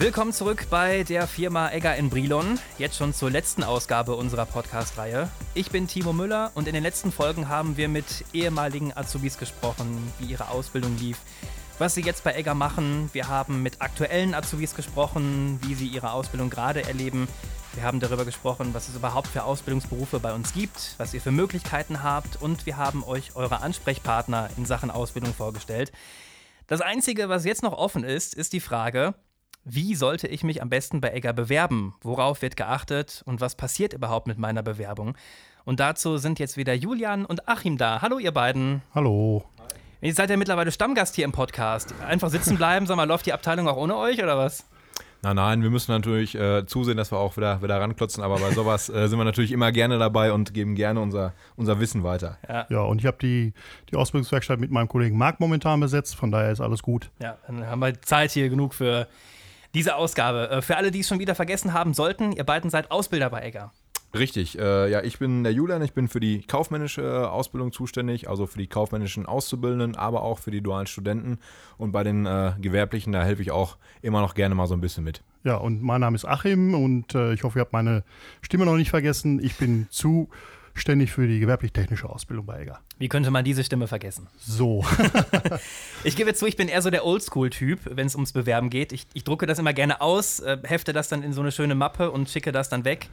Willkommen 0.00 0.32
zurück 0.32 0.68
bei 0.70 1.02
der 1.02 1.26
Firma 1.26 1.72
Egger 1.72 1.96
in 1.96 2.08
Brilon. 2.08 2.60
Jetzt 2.78 2.96
schon 2.96 3.12
zur 3.12 3.32
letzten 3.32 3.64
Ausgabe 3.64 4.14
unserer 4.14 4.46
Podcast-Reihe. 4.46 5.28
Ich 5.54 5.72
bin 5.72 5.88
Timo 5.88 6.12
Müller 6.12 6.52
und 6.54 6.68
in 6.68 6.74
den 6.74 6.84
letzten 6.84 7.10
Folgen 7.10 7.48
haben 7.48 7.76
wir 7.76 7.88
mit 7.88 8.24
ehemaligen 8.32 8.96
Azubis 8.96 9.38
gesprochen, 9.38 10.12
wie 10.20 10.26
ihre 10.26 10.50
Ausbildung 10.50 10.96
lief, 10.98 11.18
was 11.80 11.96
sie 11.96 12.02
jetzt 12.02 12.22
bei 12.22 12.36
Egger 12.36 12.54
machen. 12.54 13.10
Wir 13.12 13.26
haben 13.26 13.64
mit 13.64 13.82
aktuellen 13.82 14.34
Azubis 14.34 14.76
gesprochen, 14.76 15.58
wie 15.64 15.74
sie 15.74 15.88
ihre 15.88 16.12
Ausbildung 16.12 16.48
gerade 16.48 16.84
erleben. 16.84 17.26
Wir 17.74 17.82
haben 17.82 17.98
darüber 17.98 18.24
gesprochen, 18.24 18.74
was 18.74 18.88
es 18.88 18.94
überhaupt 18.94 19.26
für 19.26 19.42
Ausbildungsberufe 19.42 20.20
bei 20.20 20.32
uns 20.32 20.54
gibt, 20.54 20.94
was 20.98 21.12
ihr 21.12 21.20
für 21.20 21.32
Möglichkeiten 21.32 22.04
habt 22.04 22.40
und 22.40 22.66
wir 22.66 22.76
haben 22.76 23.02
euch 23.02 23.34
eure 23.34 23.62
Ansprechpartner 23.62 24.48
in 24.56 24.64
Sachen 24.64 24.92
Ausbildung 24.92 25.34
vorgestellt. 25.34 25.90
Das 26.68 26.82
Einzige, 26.82 27.28
was 27.28 27.44
jetzt 27.44 27.64
noch 27.64 27.72
offen 27.72 28.04
ist, 28.04 28.34
ist 28.34 28.52
die 28.52 28.60
Frage, 28.60 29.14
wie 29.64 29.94
sollte 29.94 30.28
ich 30.28 30.44
mich 30.44 30.62
am 30.62 30.68
besten 30.68 31.00
bei 31.00 31.12
Egger 31.12 31.32
bewerben? 31.32 31.94
Worauf 32.00 32.42
wird 32.42 32.56
geachtet 32.56 33.22
und 33.26 33.40
was 33.40 33.54
passiert 33.54 33.92
überhaupt 33.92 34.26
mit 34.26 34.38
meiner 34.38 34.62
Bewerbung? 34.62 35.16
Und 35.64 35.80
dazu 35.80 36.16
sind 36.16 36.38
jetzt 36.38 36.56
wieder 36.56 36.74
Julian 36.74 37.24
und 37.26 37.48
Achim 37.48 37.76
da. 37.76 38.00
Hallo, 38.00 38.18
ihr 38.18 38.32
beiden. 38.32 38.82
Hallo. 38.94 39.44
Ihr 40.00 40.14
seid 40.14 40.30
ja 40.30 40.36
mittlerweile 40.36 40.72
Stammgast 40.72 41.16
hier 41.16 41.24
im 41.24 41.32
Podcast. 41.32 41.94
Einfach 42.06 42.30
sitzen 42.30 42.56
bleiben, 42.56 42.86
sag 42.86 42.96
mal, 42.96 43.04
läuft 43.04 43.26
die 43.26 43.32
Abteilung 43.32 43.68
auch 43.68 43.76
ohne 43.76 43.96
euch 43.96 44.22
oder 44.22 44.38
was? 44.38 44.64
Nein, 45.22 45.34
nein, 45.34 45.62
wir 45.62 45.70
müssen 45.70 45.90
natürlich 45.90 46.36
äh, 46.36 46.64
zusehen, 46.64 46.96
dass 46.96 47.10
wir 47.10 47.18
auch 47.18 47.36
wieder, 47.36 47.60
wieder 47.60 47.80
ranklotzen, 47.80 48.22
aber 48.22 48.38
bei 48.38 48.52
sowas 48.52 48.88
äh, 48.88 49.08
sind 49.08 49.18
wir 49.18 49.24
natürlich 49.24 49.50
immer 49.50 49.72
gerne 49.72 49.98
dabei 49.98 50.32
und 50.32 50.54
geben 50.54 50.76
gerne 50.76 51.00
unser, 51.00 51.34
unser 51.56 51.80
Wissen 51.80 52.04
weiter. 52.04 52.38
Ja, 52.48 52.66
ja 52.70 52.80
und 52.82 53.00
ich 53.00 53.06
habe 53.06 53.18
die, 53.20 53.52
die 53.90 53.96
Ausbildungswerkstatt 53.96 54.60
mit 54.60 54.70
meinem 54.70 54.86
Kollegen 54.86 55.18
Marc 55.18 55.40
momentan 55.40 55.80
besetzt, 55.80 56.14
von 56.14 56.30
daher 56.30 56.52
ist 56.52 56.60
alles 56.60 56.82
gut. 56.82 57.10
Ja, 57.20 57.36
dann 57.48 57.66
haben 57.66 57.80
wir 57.80 58.00
Zeit 58.00 58.30
hier 58.30 58.48
genug 58.48 58.74
für 58.74 59.08
diese 59.74 59.96
Ausgabe. 59.96 60.50
Äh, 60.50 60.62
für 60.62 60.76
alle, 60.76 60.90
die 60.90 61.00
es 61.00 61.08
schon 61.08 61.18
wieder 61.18 61.34
vergessen 61.34 61.72
haben 61.72 61.94
sollten, 61.94 62.32
ihr 62.32 62.44
beiden 62.44 62.70
seid 62.70 62.90
Ausbilder 62.90 63.30
bei 63.30 63.42
Egger. 63.42 63.72
Richtig, 64.14 64.58
äh, 64.58 64.90
ja, 64.90 65.02
ich 65.02 65.18
bin 65.18 65.44
der 65.44 65.52
Julian, 65.52 65.82
ich 65.82 65.92
bin 65.92 66.08
für 66.08 66.18
die 66.18 66.40
kaufmännische 66.40 67.30
Ausbildung 67.30 67.72
zuständig, 67.72 68.28
also 68.28 68.46
für 68.46 68.58
die 68.58 68.66
kaufmännischen 68.66 69.26
Auszubildenden, 69.26 69.96
aber 69.96 70.22
auch 70.22 70.38
für 70.38 70.50
die 70.50 70.62
dualen 70.62 70.86
Studenten. 70.86 71.38
Und 71.76 71.92
bei 71.92 72.04
den 72.04 72.24
äh, 72.24 72.52
Gewerblichen, 72.58 73.12
da 73.12 73.22
helfe 73.22 73.42
ich 73.42 73.50
auch 73.50 73.76
immer 74.00 74.22
noch 74.22 74.34
gerne 74.34 74.54
mal 74.54 74.66
so 74.66 74.72
ein 74.72 74.80
bisschen 74.80 75.04
mit. 75.04 75.22
Ja, 75.44 75.56
und 75.56 75.82
mein 75.82 76.00
Name 76.00 76.14
ist 76.14 76.24
Achim 76.24 76.74
und 76.74 77.14
äh, 77.14 77.34
ich 77.34 77.44
hoffe, 77.44 77.58
ihr 77.58 77.60
habt 77.60 77.74
meine 77.74 78.02
Stimme 78.40 78.64
noch 78.64 78.76
nicht 78.76 78.90
vergessen. 78.90 79.44
Ich 79.44 79.56
bin 79.58 79.88
zu 79.90 80.30
ständig 80.80 81.12
für 81.12 81.26
die 81.26 81.40
gewerblich-technische 81.40 82.08
Ausbildung 82.08 82.46
bei 82.46 82.62
EGA. 82.62 82.80
Wie 82.98 83.08
könnte 83.08 83.30
man 83.30 83.44
diese 83.44 83.64
Stimme 83.64 83.86
vergessen? 83.86 84.26
So. 84.38 84.84
ich 86.04 86.16
gebe 86.16 86.34
zu, 86.34 86.46
ich 86.46 86.56
bin 86.56 86.68
eher 86.68 86.82
so 86.82 86.90
der 86.90 87.04
Oldschool-Typ, 87.04 87.80
wenn 87.84 88.06
es 88.06 88.14
ums 88.14 88.32
Bewerben 88.32 88.70
geht. 88.70 88.92
Ich, 88.92 89.06
ich, 89.14 89.24
drucke 89.24 89.46
das 89.46 89.58
immer 89.58 89.72
gerne 89.72 90.00
aus, 90.00 90.40
äh, 90.40 90.58
hefte 90.64 90.92
das 90.92 91.08
dann 91.08 91.22
in 91.22 91.32
so 91.32 91.40
eine 91.40 91.52
schöne 91.52 91.74
Mappe 91.74 92.10
und 92.10 92.28
schicke 92.28 92.52
das 92.52 92.68
dann 92.68 92.84
weg. 92.84 93.08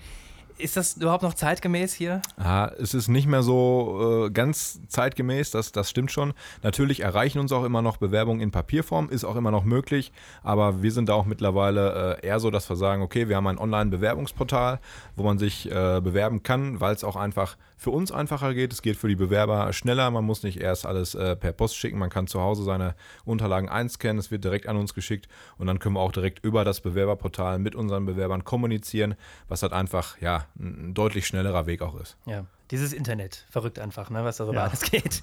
Ist 0.58 0.78
das 0.78 0.96
überhaupt 0.96 1.24
noch 1.24 1.34
zeitgemäß 1.34 1.94
hier? 1.94 2.22
Ah, 2.38 2.72
es 2.80 2.94
ist 2.94 3.10
nicht 3.10 3.28
mehr 3.28 3.44
so 3.44 4.28
äh, 4.28 4.32
ganz 4.32 4.80
zeitgemäß, 4.88 5.52
das, 5.52 5.74
das 5.74 5.90
stimmt 5.90 6.14
schon. 6.14 6.34
Natürlich 6.64 7.02
erreichen 7.02 7.40
uns 7.40 7.52
auch 7.52 7.66
immer 7.66 7.82
noch 7.82 7.98
Bewerbungen 7.98 8.40
in 8.40 8.52
Papierform, 8.52 9.10
ist 9.10 9.26
auch 9.26 9.36
immer 9.36 9.52
noch 9.52 9.66
möglich, 9.66 10.14
aber 10.44 10.82
wir 10.82 10.94
sind 10.94 11.10
da 11.10 11.14
auch 11.14 11.26
mittlerweile 11.26 12.20
äh, 12.22 12.28
eher 12.28 12.40
so, 12.40 12.52
dass 12.52 12.70
wir 12.70 12.78
sagen, 12.78 13.02
okay, 13.02 13.28
wir 13.28 13.36
haben 13.36 13.48
ein 13.48 13.58
Online-Bewerbungsportal, 13.58 14.80
wo 15.18 15.24
man 15.24 15.38
sich 15.38 15.70
äh, 15.70 16.00
bewerben 16.02 16.42
kann, 16.42 16.80
weil 16.80 16.96
es 16.96 17.04
auch 17.04 17.18
einfach 17.18 17.58
für 17.76 17.92
uns 17.92 18.14
einfacher 18.14 18.54
geht. 18.54 18.72
Es 18.72 18.82
geht 18.82 18.96
für 18.96 19.10
die 19.10 19.16
Bewerber 19.16 19.74
schneller, 19.74 20.10
man 20.10 20.24
muss 20.24 20.44
nicht 20.44 20.62
erst 20.62 20.86
alles 20.86 21.16
äh, 21.16 21.36
per 21.36 21.52
Post 21.52 21.76
schicken, 21.76 22.00
man 22.00 22.10
kann 22.10 22.28
zu 22.28 22.40
Hause 22.40 22.64
seine 22.64 22.96
Unterlagen 23.26 23.68
einscannen, 23.68 24.20
es 24.20 24.32
wird 24.32 24.46
direkt 24.46 24.68
an 24.68 24.78
uns 24.78 24.94
geschickt 24.94 25.28
und 25.58 25.68
dann 25.68 25.80
können 25.80 25.96
wir 25.96 26.02
auch 26.02 26.14
direkt 26.14 26.46
über 26.46 26.64
das 26.64 26.80
Bewerberportal 26.80 27.60
mit 27.60 27.76
unseren 27.76 28.06
Bewerbern 28.06 28.46
kommunizieren, 28.46 29.16
was 29.50 29.62
halt 29.62 29.74
einfach, 29.74 30.18
ja, 30.22 30.45
ein 30.60 30.94
deutlich 30.94 31.28
schnellerer 31.28 31.66
Weg 31.66 31.82
auch 31.82 32.00
ist. 32.00 32.18
Ja, 32.26 32.46
dieses 32.72 32.94
Internet, 32.94 33.46
verrückt 33.50 33.80
einfach, 33.80 34.10
ne, 34.10 34.24
was 34.24 34.38
darüber 34.38 34.60
ja. 34.60 34.64
alles 34.66 34.82
geht. 34.82 35.22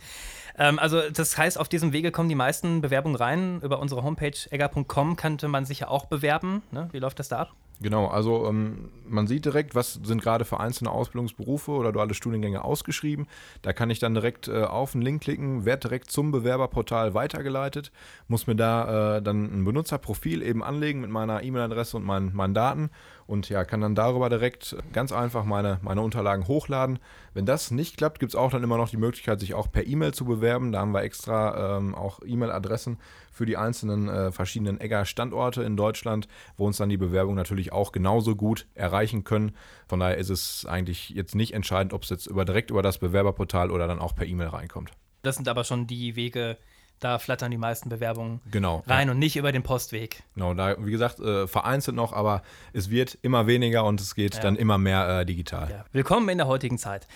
Ähm, 0.59 0.79
also 0.79 1.01
das 1.11 1.37
heißt, 1.37 1.59
auf 1.59 1.69
diesem 1.69 1.93
Wege 1.93 2.11
kommen 2.11 2.29
die 2.29 2.35
meisten 2.35 2.81
Bewerbungen 2.81 3.17
rein. 3.17 3.61
Über 3.63 3.79
unsere 3.81 4.03
Homepage 4.03 4.37
egger.com 4.51 5.17
könnte 5.17 5.49
man 5.49 5.65
sich 5.65 5.81
ja 5.81 5.89
auch 5.89 6.07
bewerben. 6.07 6.63
Ne? 6.71 6.89
Wie 6.93 6.99
läuft 6.99 7.19
das 7.19 7.29
da 7.29 7.39
ab? 7.41 7.55
Genau, 7.83 8.07
also 8.07 8.47
ähm, 8.47 8.91
man 9.09 9.27
sieht 9.27 9.45
direkt, 9.45 9.75
was 9.75 9.95
sind 9.95 10.23
gerade 10.23 10.45
für 10.45 10.61
einzelne 10.61 10.91
Ausbildungsberufe 10.91 11.73
oder 11.73 11.91
duale 11.91 12.15
Studiengänge 12.15 12.63
ausgeschrieben. 12.65 13.27
Da 13.63 13.73
kann 13.73 13.91
ich 13.91 13.99
dann 13.99 14.15
direkt 14.15 14.47
äh, 14.47 14.63
auf 14.63 14.95
einen 14.95 15.03
Link 15.03 15.23
klicken, 15.23 15.65
werde 15.65 15.89
direkt 15.89 16.11
zum 16.11 16.31
Bewerberportal 16.31 17.15
weitergeleitet, 17.15 17.91
muss 18.29 18.47
mir 18.47 18.55
da 18.55 19.17
äh, 19.17 19.23
dann 19.23 19.45
ein 19.53 19.65
Benutzerprofil 19.65 20.43
eben 20.43 20.63
anlegen 20.63 21.01
mit 21.01 21.11
meiner 21.11 21.43
E-Mail-Adresse 21.43 21.97
und 21.97 22.05
meinen, 22.05 22.35
meinen 22.35 22.55
Daten 22.55 22.91
und 23.27 23.49
ja, 23.49 23.65
kann 23.65 23.81
dann 23.81 23.95
darüber 23.95 24.29
direkt 24.29 24.77
ganz 24.93 25.11
einfach 25.11 25.45
meine, 25.45 25.79
meine 25.83 26.03
Unterlagen 26.03 26.47
hochladen. 26.47 26.99
Wenn 27.35 27.47
das 27.47 27.71
nicht 27.71 27.97
klappt, 27.97 28.21
gibt 28.21 28.33
es 28.33 28.37
auch 28.37 28.51
dann 28.51 28.63
immer 28.63 28.77
noch 28.77 28.91
die 28.91 28.97
Möglichkeit, 28.97 29.41
sich 29.41 29.55
auch 29.55 29.71
per 29.71 29.87
E-Mail 29.87 30.13
zu 30.13 30.25
bewerben. 30.25 30.42
Da 30.43 30.81
haben 30.81 30.93
wir 30.93 31.03
extra 31.03 31.79
ähm, 31.79 31.95
auch 31.95 32.21
E-Mail-Adressen 32.25 32.99
für 33.31 33.47
die 33.47 33.57
einzelnen 33.57 34.09
äh, 34.09 34.31
verschiedenen 34.33 34.81
Egger-Standorte 34.81 35.63
in 35.63 35.77
Deutschland, 35.77 36.29
wo 36.57 36.67
uns 36.67 36.77
dann 36.77 36.89
die 36.89 36.97
Bewerbung 36.97 37.35
natürlich 37.35 37.73
auch 37.73 37.93
genauso 37.93 38.37
gut 38.37 38.67
erreichen 38.75 39.25
können. 39.25 39.57
Von 39.89 40.01
daher 40.01 40.19
ist 40.19 40.29
es 40.29 40.67
eigentlich 40.67 41.11
jetzt 41.11 41.35
nicht 41.35 41.55
entscheidend, 41.55 41.93
ob 41.93 42.03
es 42.03 42.11
jetzt 42.11 42.27
über, 42.27 42.45
direkt 42.45 42.71
über 42.71 42.83
das 42.83 42.99
Bewerberportal 42.99 43.71
oder 43.71 43.87
dann 43.87 44.01
auch 44.01 44.15
per 44.15 44.27
E-Mail 44.27 44.49
reinkommt. 44.49 44.93
Das 45.23 45.37
sind 45.37 45.49
aber 45.49 45.65
schon 45.65 45.87
die 45.87 46.17
Wege, 46.17 46.59
da 47.03 47.19
flattern 47.19 47.51
die 47.51 47.59
meisten 47.59 47.89
Bewerbungen 47.89 48.41
genau, 48.51 48.85
rein 48.87 49.09
ja. 49.09 49.13
und 49.13 49.19
nicht 49.19 49.37
über 49.37 49.51
den 49.51 49.63
Postweg. 49.63 50.23
Genau, 50.35 50.55
da, 50.55 50.77
wie 50.79 50.91
gesagt, 50.91 51.21
äh, 51.21 51.49
vereinzelt 51.49 51.97
noch, 51.97 52.13
aber 52.13 52.43
es 52.73 52.91
wird 52.91 53.19
immer 53.23 53.47
weniger 53.47 53.85
und 53.85 54.01
es 54.01 54.15
geht 54.15 54.37
ja. 54.37 54.41
dann 54.41 54.57
immer 54.57 54.79
mehr 54.79 55.21
äh, 55.21 55.27
digital. 55.27 55.71
Ja. 55.71 55.85
Willkommen 55.93 56.29
in 56.29 56.39
der 56.39 56.47
heutigen 56.47 56.79
Zeit. 56.79 57.09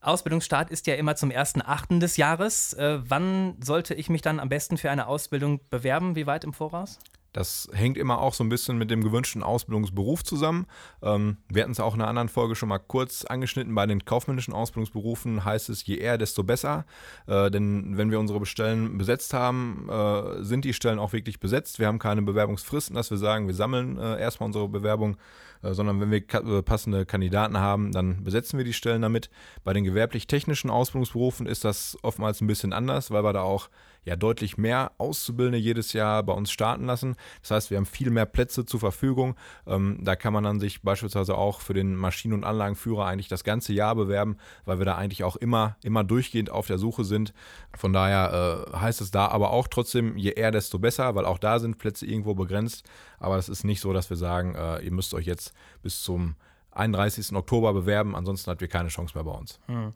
Ausbildungsstart 0.00 0.70
ist 0.70 0.86
ja 0.86 0.94
immer 0.94 1.16
zum 1.16 1.30
1.8. 1.30 1.98
des 1.98 2.16
Jahres. 2.16 2.72
Äh, 2.74 3.00
wann 3.02 3.56
sollte 3.60 3.94
ich 3.94 4.08
mich 4.08 4.22
dann 4.22 4.38
am 4.38 4.48
besten 4.48 4.78
für 4.78 4.90
eine 4.90 5.06
Ausbildung 5.06 5.60
bewerben? 5.70 6.14
Wie 6.14 6.26
weit 6.26 6.44
im 6.44 6.52
Voraus? 6.52 6.98
Das 7.38 7.68
hängt 7.72 7.96
immer 7.96 8.20
auch 8.20 8.34
so 8.34 8.42
ein 8.42 8.48
bisschen 8.48 8.78
mit 8.78 8.90
dem 8.90 9.04
gewünschten 9.04 9.44
Ausbildungsberuf 9.44 10.24
zusammen. 10.24 10.66
Ähm, 11.02 11.36
wir 11.48 11.62
hatten 11.62 11.70
es 11.70 11.78
auch 11.78 11.94
in 11.94 12.00
einer 12.00 12.10
anderen 12.10 12.28
Folge 12.28 12.56
schon 12.56 12.68
mal 12.68 12.80
kurz 12.80 13.24
angeschnitten. 13.24 13.72
Bei 13.76 13.86
den 13.86 14.04
kaufmännischen 14.04 14.52
Ausbildungsberufen 14.52 15.44
heißt 15.44 15.68
es, 15.68 15.86
je 15.86 15.98
eher, 15.98 16.18
desto 16.18 16.42
besser. 16.42 16.84
Äh, 17.28 17.52
denn 17.52 17.96
wenn 17.96 18.10
wir 18.10 18.18
unsere 18.18 18.44
Stellen 18.44 18.98
besetzt 18.98 19.34
haben, 19.34 19.88
äh, 19.88 20.42
sind 20.42 20.64
die 20.64 20.72
Stellen 20.72 20.98
auch 20.98 21.12
wirklich 21.12 21.38
besetzt. 21.38 21.78
Wir 21.78 21.86
haben 21.86 22.00
keine 22.00 22.22
Bewerbungsfristen, 22.22 22.96
dass 22.96 23.12
wir 23.12 23.18
sagen, 23.18 23.46
wir 23.46 23.54
sammeln 23.54 23.98
äh, 23.98 24.20
erstmal 24.20 24.48
unsere 24.48 24.68
Bewerbung, 24.68 25.16
äh, 25.62 25.74
sondern 25.74 26.00
wenn 26.00 26.10
wir 26.10 26.18
äh, 26.18 26.62
passende 26.62 27.06
Kandidaten 27.06 27.58
haben, 27.58 27.92
dann 27.92 28.24
besetzen 28.24 28.58
wir 28.58 28.64
die 28.64 28.72
Stellen 28.72 29.02
damit. 29.02 29.30
Bei 29.62 29.72
den 29.72 29.84
gewerblich-technischen 29.84 30.70
Ausbildungsberufen 30.70 31.46
ist 31.46 31.64
das 31.64 31.96
oftmals 32.02 32.40
ein 32.40 32.48
bisschen 32.48 32.72
anders, 32.72 33.12
weil 33.12 33.22
wir 33.22 33.32
da 33.32 33.42
auch 33.42 33.68
ja 34.04 34.16
deutlich 34.16 34.56
mehr 34.58 34.92
Auszubildende 34.98 35.58
jedes 35.58 35.92
Jahr 35.92 36.22
bei 36.22 36.32
uns 36.32 36.50
starten 36.50 36.86
lassen. 36.86 37.16
Das 37.42 37.50
heißt, 37.50 37.70
wir 37.70 37.76
haben 37.76 37.86
viel 37.86 38.10
mehr 38.10 38.26
Plätze 38.26 38.66
zur 38.66 38.80
Verfügung. 38.80 39.34
Ähm, 39.66 39.98
da 40.02 40.16
kann 40.16 40.32
man 40.32 40.44
dann 40.44 40.60
sich 40.60 40.82
beispielsweise 40.82 41.36
auch 41.36 41.60
für 41.60 41.74
den 41.74 41.94
Maschinen- 41.96 42.34
und 42.34 42.44
Anlagenführer 42.44 43.06
eigentlich 43.06 43.28
das 43.28 43.44
ganze 43.44 43.72
Jahr 43.72 43.94
bewerben, 43.94 44.36
weil 44.64 44.78
wir 44.78 44.86
da 44.86 44.96
eigentlich 44.96 45.24
auch 45.24 45.36
immer, 45.36 45.76
immer 45.82 46.04
durchgehend 46.04 46.50
auf 46.50 46.66
der 46.66 46.78
Suche 46.78 47.04
sind. 47.04 47.32
Von 47.76 47.92
daher 47.92 48.66
äh, 48.72 48.76
heißt 48.76 49.00
es 49.00 49.10
da 49.10 49.28
aber 49.28 49.50
auch 49.50 49.68
trotzdem, 49.68 50.16
je 50.16 50.30
eher, 50.30 50.50
desto 50.50 50.78
besser, 50.78 51.14
weil 51.14 51.24
auch 51.24 51.38
da 51.38 51.58
sind 51.58 51.78
Plätze 51.78 52.06
irgendwo 52.06 52.34
begrenzt. 52.34 52.88
Aber 53.18 53.36
es 53.36 53.48
ist 53.48 53.64
nicht 53.64 53.80
so, 53.80 53.92
dass 53.92 54.10
wir 54.10 54.16
sagen, 54.16 54.54
äh, 54.54 54.80
ihr 54.80 54.92
müsst 54.92 55.14
euch 55.14 55.26
jetzt 55.26 55.52
bis 55.82 56.02
zum 56.02 56.36
31. 56.72 57.34
Oktober 57.34 57.72
bewerben, 57.72 58.14
ansonsten 58.14 58.50
habt 58.50 58.62
ihr 58.62 58.68
keine 58.68 58.88
Chance 58.88 59.14
mehr 59.14 59.24
bei 59.24 59.32
uns. 59.32 59.58
Hm. 59.66 59.92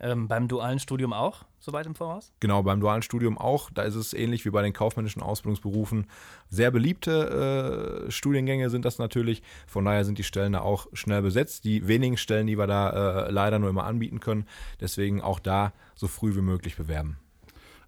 Ähm, 0.00 0.28
beim 0.28 0.46
dualen 0.46 0.78
Studium 0.78 1.12
auch, 1.12 1.44
soweit 1.58 1.86
im 1.86 1.94
Voraus? 1.94 2.32
Genau, 2.38 2.62
beim 2.62 2.80
dualen 2.80 3.02
Studium 3.02 3.36
auch. 3.36 3.70
Da 3.70 3.82
ist 3.82 3.96
es 3.96 4.14
ähnlich 4.14 4.44
wie 4.44 4.50
bei 4.50 4.62
den 4.62 4.72
kaufmännischen 4.72 5.22
Ausbildungsberufen. 5.22 6.06
Sehr 6.48 6.70
beliebte 6.70 8.06
äh, 8.06 8.10
Studiengänge 8.10 8.70
sind 8.70 8.84
das 8.84 8.98
natürlich. 8.98 9.42
Von 9.66 9.84
daher 9.84 10.04
sind 10.04 10.18
die 10.18 10.24
Stellen 10.24 10.52
da 10.52 10.60
auch 10.60 10.86
schnell 10.92 11.22
besetzt. 11.22 11.64
Die 11.64 11.88
wenigen 11.88 12.16
Stellen, 12.16 12.46
die 12.46 12.56
wir 12.56 12.68
da 12.68 13.26
äh, 13.26 13.30
leider 13.30 13.58
nur 13.58 13.70
immer 13.70 13.84
anbieten 13.84 14.20
können. 14.20 14.46
Deswegen 14.80 15.20
auch 15.20 15.40
da 15.40 15.72
so 15.96 16.06
früh 16.06 16.36
wie 16.36 16.42
möglich 16.42 16.76
bewerben. 16.76 17.18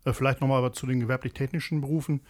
Äh, 0.05 0.13
vielleicht 0.13 0.41
nochmal 0.41 0.73
zu 0.73 0.87
den 0.87 1.01
gewerblich-technischen 1.01 1.81
Berufen. 1.81 2.23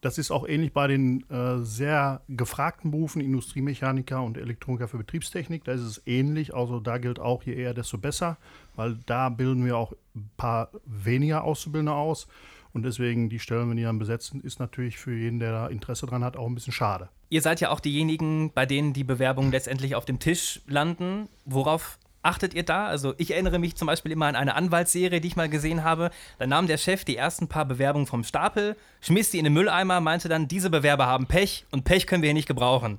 Das 0.00 0.16
ist 0.16 0.30
auch 0.30 0.48
ähnlich 0.48 0.72
bei 0.72 0.86
den 0.86 1.28
äh, 1.28 1.58
sehr 1.58 2.22
gefragten 2.28 2.90
Berufen, 2.90 3.20
Industriemechaniker 3.20 4.22
und 4.22 4.38
Elektroniker 4.38 4.88
für 4.88 4.98
Betriebstechnik. 4.98 5.64
Da 5.64 5.72
ist 5.72 5.82
es 5.82 6.02
ähnlich. 6.06 6.54
Also 6.54 6.80
da 6.80 6.98
gilt 6.98 7.18
auch, 7.18 7.42
je 7.42 7.54
eher, 7.54 7.74
desto 7.74 7.98
besser, 7.98 8.38
weil 8.76 8.98
da 9.06 9.28
bilden 9.28 9.64
wir 9.64 9.76
auch 9.76 9.92
ein 10.14 10.30
paar 10.36 10.70
weniger 10.86 11.44
Auszubildende 11.44 11.92
aus. 11.92 12.28
Und 12.72 12.84
deswegen 12.84 13.28
die 13.28 13.40
Stellen, 13.40 13.68
wenn 13.68 13.76
die 13.76 13.82
dann 13.82 13.98
besetzen, 13.98 14.40
ist 14.40 14.60
natürlich 14.60 14.96
für 14.96 15.14
jeden, 15.14 15.38
der 15.38 15.52
da 15.52 15.66
Interesse 15.66 16.06
dran 16.06 16.24
hat, 16.24 16.36
auch 16.36 16.46
ein 16.46 16.54
bisschen 16.54 16.72
schade. 16.72 17.08
Ihr 17.28 17.42
seid 17.42 17.60
ja 17.60 17.70
auch 17.70 17.80
diejenigen, 17.80 18.52
bei 18.52 18.66
denen 18.66 18.92
die 18.92 19.04
Bewerbungen 19.04 19.52
letztendlich 19.52 19.94
auf 19.94 20.04
dem 20.04 20.18
Tisch 20.18 20.62
landen. 20.66 21.28
Worauf 21.44 21.98
achtet 22.22 22.54
ihr 22.54 22.62
da? 22.62 22.86
Also 22.86 23.14
ich 23.18 23.32
erinnere 23.32 23.58
mich 23.58 23.76
zum 23.76 23.86
Beispiel 23.86 24.12
immer 24.12 24.26
an 24.26 24.36
eine 24.36 24.54
Anwaltsserie, 24.54 25.20
die 25.20 25.28
ich 25.28 25.36
mal 25.36 25.48
gesehen 25.48 25.84
habe. 25.84 26.10
Da 26.38 26.46
nahm 26.46 26.66
der 26.66 26.78
Chef 26.78 27.04
die 27.04 27.16
ersten 27.16 27.48
paar 27.48 27.64
Bewerbungen 27.64 28.06
vom 28.06 28.24
Stapel, 28.24 28.76
schmiss 29.00 29.30
die 29.30 29.38
in 29.38 29.44
den 29.44 29.52
Mülleimer, 29.52 30.00
meinte 30.00 30.28
dann, 30.28 30.48
diese 30.48 30.70
Bewerber 30.70 31.06
haben 31.06 31.26
Pech 31.26 31.66
und 31.70 31.84
Pech 31.84 32.06
können 32.06 32.22
wir 32.22 32.28
hier 32.28 32.34
nicht 32.34 32.48
gebrauchen. 32.48 32.98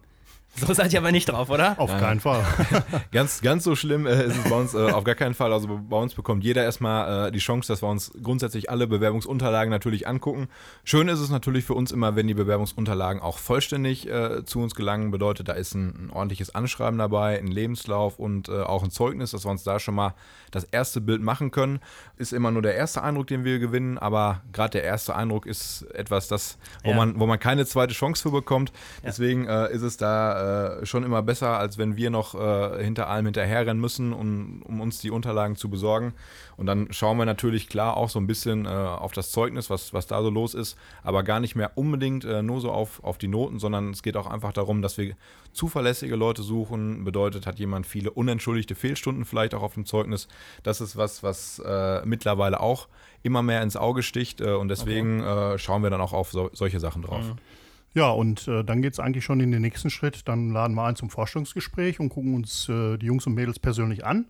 So 0.54 0.74
seid 0.74 0.92
ihr 0.92 1.00
aber 1.00 1.12
nicht 1.12 1.30
drauf, 1.30 1.50
oder? 1.50 1.80
Auf 1.80 1.98
keinen 1.98 2.20
Fall. 2.20 2.44
ganz, 3.12 3.42
ganz 3.42 3.64
so 3.64 3.76
schlimm 3.76 4.06
äh, 4.06 4.26
ist 4.26 4.38
es 4.38 4.50
bei 4.50 4.56
uns 4.56 4.74
äh, 4.74 4.92
auf 4.92 5.06
gar 5.06 5.16
keinen 5.16 5.34
Fall. 5.34 5.54
Also 5.54 5.80
bei 5.90 5.98
uns 5.98 6.14
bekommt 6.14 6.44
jeder 6.44 6.64
erstmal 6.64 7.28
äh, 7.28 7.32
die 7.32 7.40
Chance, 7.40 7.72
dass 7.72 7.82
wir 7.82 7.88
uns 7.88 8.12
grundsätzlich 8.22 8.70
alle 8.70 8.86
Bewerbungsunterlagen 8.86 9.72
natürlich 9.72 10.08
angucken. 10.08 10.50
Schön 10.84 11.08
ist 11.08 11.20
es 11.20 11.30
natürlich 11.30 11.64
für 11.64 11.74
uns 11.74 11.92
immer, 11.92 12.18
wenn 12.18 12.28
die 12.28 12.34
Bewerbungsunterlagen 12.34 13.22
auch 13.22 13.38
vollständig 13.38 14.10
äh, 14.10 14.44
zu 14.44 14.60
uns 14.60 14.76
gelangen. 14.76 15.12
Bedeutet, 15.12 15.48
da 15.48 15.54
ist 15.54 15.74
ein, 15.74 16.08
ein, 16.08 16.10
ordentliches 16.12 16.54
Anschreiben 16.54 17.00
dabei, 17.00 17.40
ein 17.40 17.48
Lebenslauf 17.48 18.20
und 18.20 18.50
äh, 18.50 18.62
auch 18.62 18.84
ein 18.84 18.92
Zeugnis, 18.92 19.32
dass 19.32 19.46
wir 19.46 19.52
uns 19.52 19.64
da 19.64 19.80
schon 19.80 19.96
mal 19.96 20.14
das 20.52 20.66
erste 20.66 21.00
Bild 21.00 21.22
machen 21.22 21.52
können. 21.52 21.80
Ist 22.18 22.34
immer 22.34 22.52
nur 22.52 22.62
der 22.62 22.76
erste 22.76 23.02
Eindruck, 23.02 23.28
den 23.28 23.46
wir 23.46 23.60
gewinnen, 23.60 23.98
aber 23.98 24.42
gerade 24.52 24.72
der 24.72 24.84
erste 24.84 25.16
Eindruck 25.16 25.46
ist 25.46 25.84
etwas, 25.94 26.28
das, 26.28 26.58
wo, 26.84 26.90
ja. 26.90 26.96
man, 26.98 27.20
wo 27.20 27.26
man 27.26 27.40
keine 27.40 27.66
zweite 27.66 27.94
Chance 27.94 28.22
für 28.22 28.32
bekommt. 28.32 28.70
Ja. 28.70 29.08
Deswegen 29.08 29.48
äh, 29.48 29.72
ist 29.72 29.82
es 29.82 29.98
da 29.98 30.41
äh, 30.42 30.86
schon 30.86 31.04
immer 31.04 31.22
besser, 31.22 31.58
als 31.58 31.78
wenn 31.78 31.96
wir 31.98 32.10
noch 32.10 32.36
äh, 32.36 32.84
hinter 32.84 33.08
allem 33.08 33.26
hinterherrennen 33.26 33.80
müssen, 33.80 34.14
um, 34.14 34.62
um 34.64 34.82
uns 34.82 35.00
die 35.00 35.12
Unterlagen 35.12 35.56
zu 35.56 35.70
besorgen. 35.70 36.14
Und 36.58 36.66
dann 36.66 36.92
schauen 36.92 37.18
wir 37.18 37.26
natürlich 37.26 37.70
klar 37.70 37.98
auch 37.98 38.10
so 38.10 38.20
ein 38.20 38.28
bisschen 38.28 38.66
äh, 38.66 38.70
auf 38.70 39.14
das 39.14 39.32
Zeugnis, 39.32 39.70
was, 39.70 39.94
was 39.94 40.08
da 40.08 40.22
so 40.22 40.30
los 40.30 40.54
ist, 40.54 40.78
aber 41.04 41.24
gar 41.24 41.40
nicht 41.40 41.56
mehr 41.56 41.72
unbedingt 41.76 42.26
äh, 42.26 42.42
nur 42.42 42.62
so 42.62 42.72
auf, 42.72 43.04
auf 43.04 43.18
die 43.18 43.28
Noten, 43.28 43.60
sondern 43.60 43.92
es 43.92 44.04
geht 44.04 44.18
auch 44.18 44.28
einfach 44.28 44.54
darum, 44.54 44.82
dass 44.82 44.98
wir 44.98 45.16
zuverlässige 45.54 46.16
Leute 46.16 46.44
suchen. 46.44 47.04
Bedeutet, 47.04 47.46
hat 47.46 47.60
jemand 47.60 47.86
viele 47.86 48.12
unentschuldigte 48.12 48.76
Fehlstunden 48.76 49.26
vielleicht 49.26 49.54
auch 49.54 49.64
auf 49.64 49.76
dem 49.76 49.86
Zeugnis. 49.86 50.28
Das 50.64 50.82
ist 50.82 50.98
was, 50.98 51.24
was 51.24 51.60
äh, 51.60 52.06
mittlerweile 52.06 52.60
auch 52.60 52.88
immer 53.24 53.44
mehr 53.44 53.62
ins 53.62 53.78
Auge 53.78 54.02
sticht 54.02 54.42
und 54.42 54.70
deswegen 54.70 55.22
okay. 55.22 55.60
schauen 55.60 55.84
wir 55.84 55.92
dann 55.92 56.02
auch 56.02 56.12
auf 56.12 56.32
so, 56.32 56.50
solche 56.54 56.80
Sachen 56.80 57.04
drauf. 57.04 57.24
Mhm. 57.24 57.36
Ja, 57.94 58.10
und 58.12 58.48
äh, 58.48 58.64
dann 58.64 58.82
geht 58.82 58.94
es 58.94 59.00
eigentlich 59.00 59.26
schon 59.26 59.40
in 59.42 59.52
den 59.52 59.62
nächsten 59.62 59.90
Schritt. 59.90 60.28
Dann 60.28 60.52
laden 60.52 60.76
wir 60.76 60.86
ein 60.86 60.96
zum 60.96 61.10
Vorstellungsgespräch 61.10 62.00
und 62.00 62.10
gucken 62.10 62.36
uns 62.36 62.70
äh, 62.70 62.98
die 62.98 63.08
Jungs 63.08 63.28
und 63.28 63.34
Mädels 63.34 63.60
persönlich 63.60 64.06
an 64.06 64.28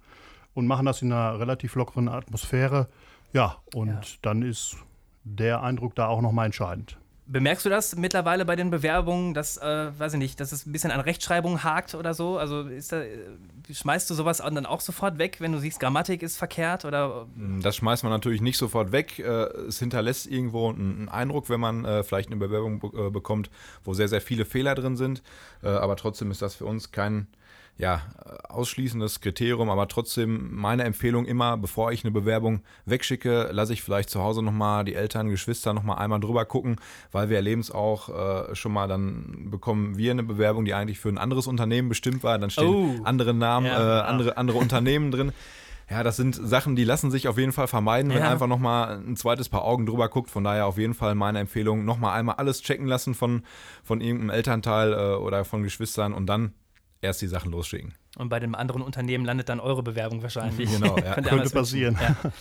und 0.54 0.68
machen 0.68 0.86
das 0.86 1.02
in 1.02 1.12
einer 1.12 1.40
relativ 1.40 1.76
lockeren 1.76 2.08
Atmosphäre. 2.10 2.88
Ja, 3.34 3.58
und 3.76 3.88
ja. 3.88 4.02
dann 4.24 4.42
ist 4.42 4.78
der 5.24 5.62
Eindruck 5.62 5.96
da 5.96 6.08
auch 6.08 6.22
nochmal 6.22 6.48
entscheidend. 6.48 6.98
Bemerkst 7.28 7.66
du 7.66 7.70
das 7.70 7.96
mittlerweile 7.96 8.46
bei 8.46 8.56
den 8.56 8.72
Bewerbungen, 8.72 9.34
dass, 9.34 9.58
äh, 9.58 9.92
weiß 9.98 10.14
ich 10.14 10.20
nicht, 10.20 10.40
dass 10.40 10.52
es 10.52 10.66
ein 10.66 10.72
bisschen 10.72 10.92
an 10.92 11.00
Rechtschreibung 11.00 11.64
hakt 11.64 11.96
oder 11.96 12.14
so? 12.14 12.38
Also 12.38 12.64
da, 12.64 13.02
äh, 13.02 13.18
schmeißt 13.72 14.10
du 14.10 14.16
sowas 14.16 14.40
dann 14.40 14.66
auch 14.66 14.82
sofort 14.82 15.18
weg, 15.18 15.38
wenn 15.40 15.52
du 15.52 15.60
siehst, 15.60 15.80
Grammatik 15.80 16.24
ist 16.24 16.38
verkehrt 16.38 16.84
oder? 16.84 17.28
Hm, 17.36 17.62
das 17.62 17.76
schmeißt 17.78 18.04
man 18.04 18.12
natürlich 18.12 18.42
nicht 18.42 18.58
sofort 18.58 18.92
weg. 18.92 19.20
Äh, 19.20 19.24
es 19.68 19.80
hinterlässt 19.80 20.28
irgendwo 20.28 20.70
einen 20.70 21.10
Eindruck, 21.10 21.50
wenn 21.50 21.60
man 21.60 21.86
äh, 21.86 22.04
vielleicht 22.04 22.30
eine 22.30 22.38
Bewerbung 22.38 22.80
bekommt, 23.12 23.50
wo 23.84 23.94
sehr, 23.94 24.08
sehr 24.08 24.22
viele 24.22 24.44
Fehler 24.46 24.76
drin 24.76 24.98
sind. 24.98 25.22
Aber 25.62 25.96
trotzdem 25.96 26.32
ist 26.32 26.42
das 26.42 26.56
für 26.56 26.66
uns 26.66 26.92
kein 26.92 27.28
ja, 27.82 28.04
ausschließendes 28.48 29.22
Kriterium, 29.22 29.72
aber 29.72 29.88
trotzdem 29.88 30.56
meine 30.56 30.84
Empfehlung 30.84 31.26
immer, 31.26 31.58
bevor 31.58 31.92
ich 31.92 32.04
eine 32.04 32.12
Bewerbung 32.12 32.62
wegschicke, 32.86 33.50
lasse 33.52 33.74
ich 33.74 33.82
vielleicht 33.82 34.12
zu 34.12 34.22
Hause 34.22 34.44
nochmal 34.44 34.86
die 34.86 34.94
Eltern, 34.94 35.30
Geschwister 35.30 35.74
nochmal 35.74 35.98
einmal 35.98 36.20
drüber 36.20 36.46
gucken, 36.46 36.76
weil 37.12 37.30
wir 37.30 37.38
erleben 37.38 37.60
es 37.60 37.72
auch 37.72 38.10
äh, 38.10 38.56
schon 38.56 38.72
mal, 38.72 38.88
dann 38.88 39.48
bekommen 39.50 39.98
wir 39.98 40.12
eine 40.12 40.22
Bewerbung, 40.22 40.64
die 40.64 40.76
eigentlich 40.76 41.00
für 41.00 41.10
ein 41.10 41.18
anderes 41.18 41.48
Unternehmen 41.48 41.90
bestimmt 41.90 42.24
war, 42.24 42.38
dann 42.38 42.52
stehen 42.52 43.00
oh. 43.00 43.04
andere 43.04 43.34
Namen, 43.34 43.66
ja, 43.66 44.02
äh, 44.02 44.04
andere, 44.04 44.38
andere 44.38 44.60
Unternehmen 44.60 45.10
drin. 45.10 45.32
Ja, 45.90 46.04
das 46.04 46.18
sind 46.18 46.36
Sachen, 46.36 46.76
die 46.76 46.84
lassen 46.84 47.10
sich 47.10 47.28
auf 47.28 47.40
jeden 47.40 47.52
Fall 47.52 47.68
vermeiden, 47.68 48.14
wenn 48.14 48.20
ja. 48.20 48.30
einfach 48.30 48.48
nochmal 48.48 49.00
ein 49.00 49.18
zweites 49.18 49.50
Paar 49.50 49.66
Augen 49.66 49.88
drüber 49.88 50.08
guckt. 50.08 50.30
Von 50.30 50.44
daher 50.44 50.68
auf 50.68 50.78
jeden 50.78 50.94
Fall 50.94 51.16
meine 51.16 51.40
Empfehlung, 51.40 51.84
nochmal 51.84 52.18
einmal 52.18 52.36
alles 52.36 52.62
checken 52.62 52.86
lassen 52.86 53.16
von, 53.16 53.42
von 53.84 54.00
irgendeinem 54.02 54.30
Elternteil 54.30 54.94
äh, 54.94 55.16
oder 55.16 55.44
von 55.46 55.64
Geschwistern 55.64 56.14
und 56.14 56.28
dann 56.28 56.54
erst 57.02 57.22
die 57.22 57.28
Sachen 57.28 57.52
losschicken. 57.52 57.94
Und 58.18 58.30
bei 58.30 58.40
dem 58.40 58.56
anderen 58.56 58.82
Unternehmen 58.82 59.26
landet 59.26 59.50
dann 59.50 59.60
eure 59.60 59.84
Bewerbung 59.84 60.22
wahrscheinlich. 60.22 60.72
Genau, 60.72 60.98
ja. 60.98 61.16
könnte 61.22 61.50
passieren. 61.50 61.98
Ja. 62.00 62.32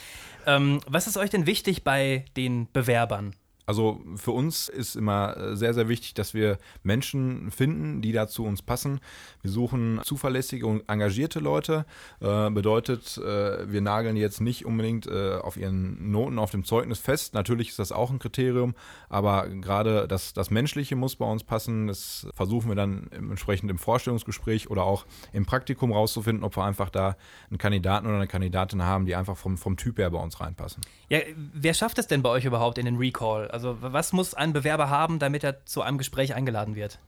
Ähm, 0.47 0.81
was 0.87 1.07
ist 1.07 1.17
euch 1.17 1.31
denn 1.31 1.47
wichtig 1.47 1.85
bei 1.85 2.25
den 2.37 2.71
Bewerbern? 2.73 3.35
Also 3.71 4.01
für 4.17 4.33
uns 4.33 4.69
ist 4.69 4.97
immer 4.97 5.37
äh, 5.37 5.57
sehr, 5.57 5.75
sehr 5.75 5.89
wichtig, 5.89 6.15
dass 6.15 6.35
wir 6.35 6.59
Menschen 6.83 7.53
finden, 7.53 8.03
die 8.03 8.11
da 8.11 8.27
zu 8.27 8.45
uns 8.45 8.63
passen. 8.63 8.99
Wir 9.43 9.51
suchen 9.53 10.01
zuverlässige 10.03 10.67
und 10.67 10.83
engagierte 10.89 11.39
Leute. 11.39 11.87
Äh, 12.19 12.51
bedeutet, 12.51 13.17
äh, 13.19 13.71
wir 13.71 13.81
nageln 13.81 14.17
jetzt 14.17 14.41
nicht 14.41 14.67
unbedingt 14.67 15.07
äh, 15.07 15.37
auf 15.37 15.57
ihren 15.57 16.11
Noten 16.11 16.41
auf 16.41 16.51
dem 16.51 16.65
Zeugnis 16.65 16.99
fest. 16.99 17.33
Natürlich 17.33 17.69
ist 17.69 17.79
das 17.79 17.93
auch 17.93 18.11
ein 18.11 18.19
Kriterium, 18.19 18.75
aber 19.09 19.47
gerade 19.47 20.09
das, 20.09 20.33
das 20.33 20.51
Menschliche 20.51 20.97
muss 20.97 21.15
bei 21.15 21.27
uns 21.27 21.45
passen. 21.45 21.87
Das 21.87 22.27
versuchen 22.35 22.71
wir 22.71 22.75
dann 22.75 23.09
entsprechend 23.13 23.71
im 23.71 23.79
Vorstellungsgespräch 23.79 24.69
oder 24.69 24.83
auch 24.83 25.07
im 25.33 25.47
Praktikum 25.47 25.93
rauszufinden, 25.93 26.43
ob 26.43 26.57
wir 26.57 26.65
einfach 26.65 26.91
da 26.91 27.15
einen 27.51 27.59
Kandidaten 27.59 28.09
oder 28.09 28.17
eine 28.17 28.27
Kandidatin 28.27 28.83
haben, 28.83 29.07
die 29.07 29.15
einfach 29.15 29.37
vom, 29.37 29.57
vom 29.57 29.77
Typ 29.77 29.99
her 29.99 30.11
bei 30.11 30.19
uns 30.19 30.41
reinpassen. 30.41 30.83
Ja, 31.09 31.21
wer 31.37 31.75
schafft 31.75 32.01
es 32.01 32.09
denn 32.09 32.21
bei 32.23 32.31
euch 32.31 32.45
überhaupt 32.45 32.77
in 32.77 32.85
den 32.85 32.97
Recall? 32.97 33.49
Also 33.53 33.60
also 33.65 33.77
was 33.81 34.13
muss 34.13 34.35
ein 34.35 34.53
Bewerber 34.53 34.89
haben, 34.89 35.19
damit 35.19 35.45
er 35.45 35.65
zu 35.67 35.83
einem 35.83 35.99
Gespräch 35.99 36.35
eingeladen 36.35 36.75
wird? 36.75 36.99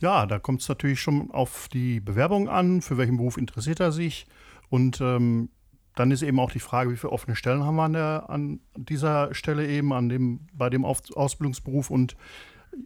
Ja, 0.00 0.26
da 0.26 0.38
kommt 0.38 0.62
es 0.62 0.68
natürlich 0.68 1.00
schon 1.00 1.30
auf 1.30 1.68
die 1.68 2.00
Bewerbung 2.00 2.48
an, 2.48 2.82
für 2.82 2.96
welchen 2.96 3.16
Beruf 3.16 3.36
interessiert 3.36 3.80
er 3.80 3.92
sich. 3.92 4.26
Und 4.70 5.00
ähm, 5.00 5.50
dann 5.94 6.10
ist 6.10 6.22
eben 6.22 6.38
auch 6.38 6.52
die 6.52 6.60
Frage, 6.60 6.90
wie 6.90 6.96
viele 6.96 7.12
offene 7.12 7.34
Stellen 7.34 7.64
haben 7.64 7.76
wir 7.76 7.82
an, 7.82 7.92
der, 7.92 8.24
an 8.28 8.60
dieser 8.76 9.34
Stelle 9.34 9.66
eben, 9.66 9.92
an 9.92 10.08
dem, 10.08 10.46
bei 10.52 10.70
dem 10.70 10.84
auf 10.84 11.00
Ausbildungsberuf. 11.14 11.90
Und 11.90 12.16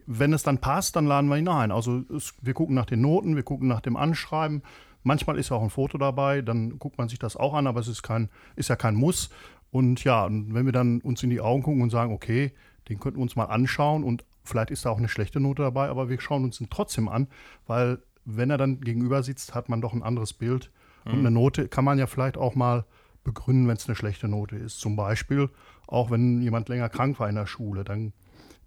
wenn 0.07 0.33
es 0.33 0.43
dann 0.43 0.57
passt, 0.57 0.95
dann 0.95 1.05
laden 1.05 1.29
wir 1.29 1.37
ihn 1.37 1.47
ein. 1.47 1.71
Also 1.71 2.03
es, 2.13 2.33
wir 2.41 2.53
gucken 2.53 2.75
nach 2.75 2.85
den 2.85 3.01
Noten, 3.01 3.35
wir 3.35 3.43
gucken 3.43 3.67
nach 3.67 3.81
dem 3.81 3.95
Anschreiben. 3.95 4.63
Manchmal 5.03 5.37
ist 5.37 5.49
ja 5.49 5.57
auch 5.57 5.63
ein 5.63 5.69
Foto 5.69 5.97
dabei, 5.97 6.41
dann 6.41 6.79
guckt 6.79 6.97
man 6.97 7.09
sich 7.09 7.19
das 7.19 7.37
auch 7.37 7.53
an, 7.53 7.67
aber 7.67 7.81
es 7.81 7.87
ist, 7.87 8.01
kein, 8.01 8.29
ist 8.55 8.69
ja 8.69 8.75
kein 8.75 8.95
Muss. 8.95 9.29
Und 9.69 10.03
ja, 10.03 10.25
und 10.25 10.53
wenn 10.53 10.65
wir 10.65 10.71
dann 10.71 11.01
uns 11.01 11.21
in 11.23 11.29
die 11.29 11.41
Augen 11.41 11.61
gucken 11.61 11.81
und 11.81 11.89
sagen, 11.89 12.13
okay, 12.13 12.53
den 12.89 12.99
könnten 12.99 13.19
wir 13.19 13.23
uns 13.23 13.35
mal 13.35 13.45
anschauen 13.45 14.03
und 14.03 14.25
vielleicht 14.43 14.71
ist 14.71 14.85
da 14.85 14.89
auch 14.89 14.97
eine 14.97 15.09
schlechte 15.09 15.39
Note 15.39 15.63
dabei, 15.63 15.89
aber 15.89 16.09
wir 16.09 16.19
schauen 16.19 16.43
uns 16.43 16.57
den 16.57 16.69
trotzdem 16.69 17.07
an, 17.07 17.27
weil 17.67 17.99
wenn 18.25 18.49
er 18.49 18.57
dann 18.57 18.81
gegenüber 18.81 19.23
sitzt, 19.23 19.53
hat 19.55 19.69
man 19.69 19.81
doch 19.81 19.93
ein 19.93 20.03
anderes 20.03 20.33
Bild. 20.33 20.71
Mhm. 21.05 21.11
Und 21.11 21.19
eine 21.19 21.31
Note 21.31 21.67
kann 21.67 21.85
man 21.85 21.99
ja 21.99 22.07
vielleicht 22.07 22.37
auch 22.37 22.55
mal 22.55 22.85
begründen, 23.23 23.67
wenn 23.67 23.77
es 23.77 23.87
eine 23.87 23.95
schlechte 23.95 24.27
Note 24.27 24.55
ist. 24.55 24.79
Zum 24.79 24.95
Beispiel 24.95 25.49
auch 25.87 26.11
wenn 26.11 26.41
jemand 26.41 26.69
länger 26.69 26.89
krank 26.89 27.19
war 27.19 27.29
in 27.29 27.35
der 27.35 27.45
Schule, 27.45 27.83
dann 27.83 28.13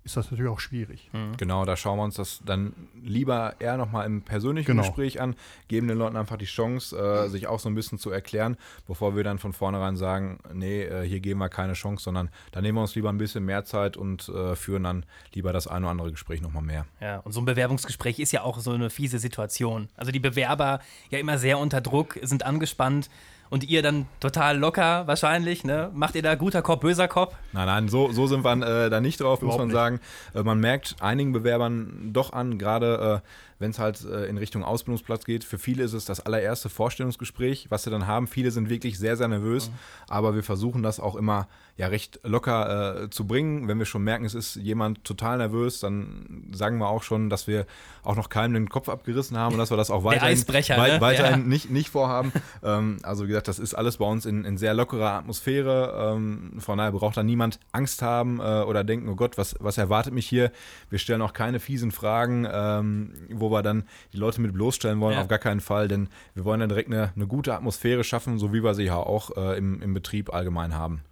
ist 0.06 0.16
das 0.16 0.30
natürlich 0.30 0.50
auch 0.50 0.60
schwierig. 0.60 1.10
Mhm. 1.12 1.36
Genau, 1.36 1.64
da 1.64 1.76
schauen 1.76 1.98
wir 1.98 2.04
uns 2.04 2.14
das 2.14 2.40
dann 2.46 2.72
lieber 3.02 3.56
eher 3.58 3.76
nochmal 3.76 4.06
im 4.06 4.22
persönlichen 4.22 4.68
genau. 4.68 4.82
Gespräch 4.82 5.20
an, 5.20 5.34
geben 5.68 5.88
den 5.88 5.98
Leuten 5.98 6.16
einfach 6.16 6.36
die 6.36 6.46
Chance, 6.46 6.96
äh, 6.96 7.28
sich 7.28 7.48
auch 7.48 7.58
so 7.58 7.68
ein 7.68 7.74
bisschen 7.74 7.98
zu 7.98 8.10
erklären, 8.10 8.56
bevor 8.86 9.16
wir 9.16 9.24
dann 9.24 9.38
von 9.38 9.52
vornherein 9.52 9.96
sagen, 9.96 10.38
nee, 10.54 10.82
äh, 10.84 11.06
hier 11.06 11.20
geben 11.20 11.40
wir 11.40 11.48
keine 11.48 11.72
Chance, 11.74 12.04
sondern 12.04 12.30
da 12.52 12.62
nehmen 12.62 12.78
wir 12.78 12.82
uns 12.82 12.94
lieber 12.94 13.10
ein 13.10 13.18
bisschen 13.18 13.44
mehr 13.44 13.64
Zeit 13.64 13.96
und 13.96 14.28
äh, 14.28 14.54
führen 14.54 14.84
dann 14.84 15.04
lieber 15.34 15.52
das 15.52 15.66
ein 15.66 15.82
oder 15.82 15.90
andere 15.90 16.12
Gespräch 16.12 16.40
nochmal 16.40 16.62
mehr. 16.62 16.86
Ja, 17.00 17.18
und 17.18 17.32
so 17.32 17.40
ein 17.40 17.44
Bewerbungsgespräch 17.44 18.20
ist 18.20 18.32
ja 18.32 18.42
auch 18.42 18.60
so 18.60 18.70
eine 18.70 18.88
fiese 18.88 19.18
Situation. 19.18 19.88
Also 19.96 20.12
die 20.12 20.20
Bewerber 20.20 20.80
ja 21.10 21.18
immer 21.18 21.36
sehr 21.36 21.58
unter 21.58 21.80
Druck, 21.80 22.18
sind 22.22 22.46
angespannt 22.46 23.10
und 23.50 23.64
ihr 23.64 23.82
dann 23.82 24.06
total 24.20 24.58
locker 24.58 25.06
wahrscheinlich, 25.06 25.64
ne? 25.64 25.90
Macht 25.94 26.14
ihr 26.14 26.22
da 26.22 26.34
guter 26.34 26.62
Kopf, 26.62 26.80
böser 26.80 27.08
Kopf? 27.08 27.34
Nein, 27.52 27.66
nein, 27.66 27.88
so, 27.88 28.12
so 28.12 28.26
sind 28.26 28.44
wir 28.44 28.52
äh, 28.86 28.90
da 28.90 29.00
nicht 29.00 29.20
drauf, 29.20 29.40
Überhaupt 29.42 29.42
muss 29.42 29.58
man 29.58 29.68
nicht. 29.68 29.74
sagen. 29.74 30.00
Äh, 30.34 30.42
man 30.42 30.60
merkt 30.60 30.96
einigen 31.00 31.32
Bewerbern 31.32 32.10
doch 32.12 32.32
an, 32.32 32.58
gerade 32.58 33.22
äh, 33.55 33.55
wenn 33.58 33.70
es 33.70 33.78
halt 33.78 34.04
äh, 34.04 34.26
in 34.26 34.38
Richtung 34.38 34.64
Ausbildungsplatz 34.64 35.24
geht. 35.24 35.44
Für 35.44 35.58
viele 35.58 35.84
ist 35.84 35.92
es 35.92 36.04
das 36.04 36.20
allererste 36.20 36.68
Vorstellungsgespräch, 36.68 37.66
was 37.70 37.84
sie 37.84 37.90
dann 37.90 38.06
haben. 38.06 38.26
Viele 38.26 38.50
sind 38.50 38.68
wirklich 38.68 38.98
sehr, 38.98 39.16
sehr 39.16 39.28
nervös, 39.28 39.68
mhm. 39.68 39.74
aber 40.08 40.34
wir 40.34 40.42
versuchen 40.42 40.82
das 40.82 41.00
auch 41.00 41.16
immer 41.16 41.48
ja 41.76 41.88
recht 41.88 42.20
locker 42.22 43.02
äh, 43.02 43.10
zu 43.10 43.26
bringen. 43.26 43.68
Wenn 43.68 43.78
wir 43.78 43.84
schon 43.84 44.02
merken, 44.02 44.24
es 44.24 44.34
ist 44.34 44.56
jemand 44.56 45.04
total 45.04 45.38
nervös, 45.38 45.80
dann 45.80 46.48
sagen 46.52 46.78
wir 46.78 46.88
auch 46.88 47.02
schon, 47.02 47.28
dass 47.28 47.46
wir 47.46 47.66
auch 48.02 48.16
noch 48.16 48.28
keinem 48.30 48.54
den 48.54 48.68
Kopf 48.68 48.88
abgerissen 48.88 49.36
haben 49.36 49.54
und 49.54 49.58
dass 49.58 49.70
wir 49.70 49.76
das 49.76 49.90
auch 49.90 50.04
weiterhin, 50.04 50.42
wei 50.48 50.94
ne? 50.94 51.00
weiterhin 51.00 51.40
ja. 51.40 51.46
nicht, 51.46 51.70
nicht 51.70 51.90
vorhaben. 51.90 52.32
ähm, 52.62 52.98
also 53.02 53.24
wie 53.24 53.28
gesagt, 53.28 53.48
das 53.48 53.58
ist 53.58 53.74
alles 53.74 53.98
bei 53.98 54.06
uns 54.06 54.24
in, 54.24 54.44
in 54.44 54.56
sehr 54.56 54.72
lockerer 54.72 55.12
Atmosphäre. 55.12 56.14
Ähm, 56.14 56.54
von 56.58 56.78
daher 56.78 56.92
braucht 56.92 57.16
da 57.16 57.22
niemand 57.22 57.60
Angst 57.72 58.00
haben 58.00 58.40
äh, 58.40 58.62
oder 58.62 58.82
denken, 58.82 59.08
oh 59.08 59.16
Gott, 59.16 59.36
was, 59.36 59.56
was 59.60 59.76
erwartet 59.76 60.14
mich 60.14 60.26
hier? 60.26 60.52
Wir 60.88 60.98
stellen 60.98 61.20
auch 61.20 61.34
keine 61.34 61.60
fiesen 61.60 61.92
Fragen, 61.92 62.46
ähm, 62.50 63.12
wo 63.30 63.45
wir 63.50 63.62
dann 63.62 63.84
die 64.12 64.18
Leute 64.18 64.40
mit 64.40 64.52
bloßstellen 64.52 65.00
wollen, 65.00 65.14
ja. 65.14 65.22
auf 65.22 65.28
gar 65.28 65.38
keinen 65.38 65.60
Fall, 65.60 65.88
denn 65.88 66.08
wir 66.34 66.44
wollen 66.44 66.60
dann 66.60 66.68
direkt 66.68 66.90
eine, 66.90 67.12
eine 67.14 67.26
gute 67.26 67.54
Atmosphäre 67.54 68.04
schaffen, 68.04 68.38
so 68.38 68.52
wie 68.52 68.62
wir 68.62 68.74
sie 68.74 68.84
ja 68.84 68.96
auch 68.96 69.36
äh, 69.36 69.56
im, 69.58 69.82
im 69.82 69.94
Betrieb 69.94 70.32
allgemein 70.32 70.74
haben. 70.74 71.02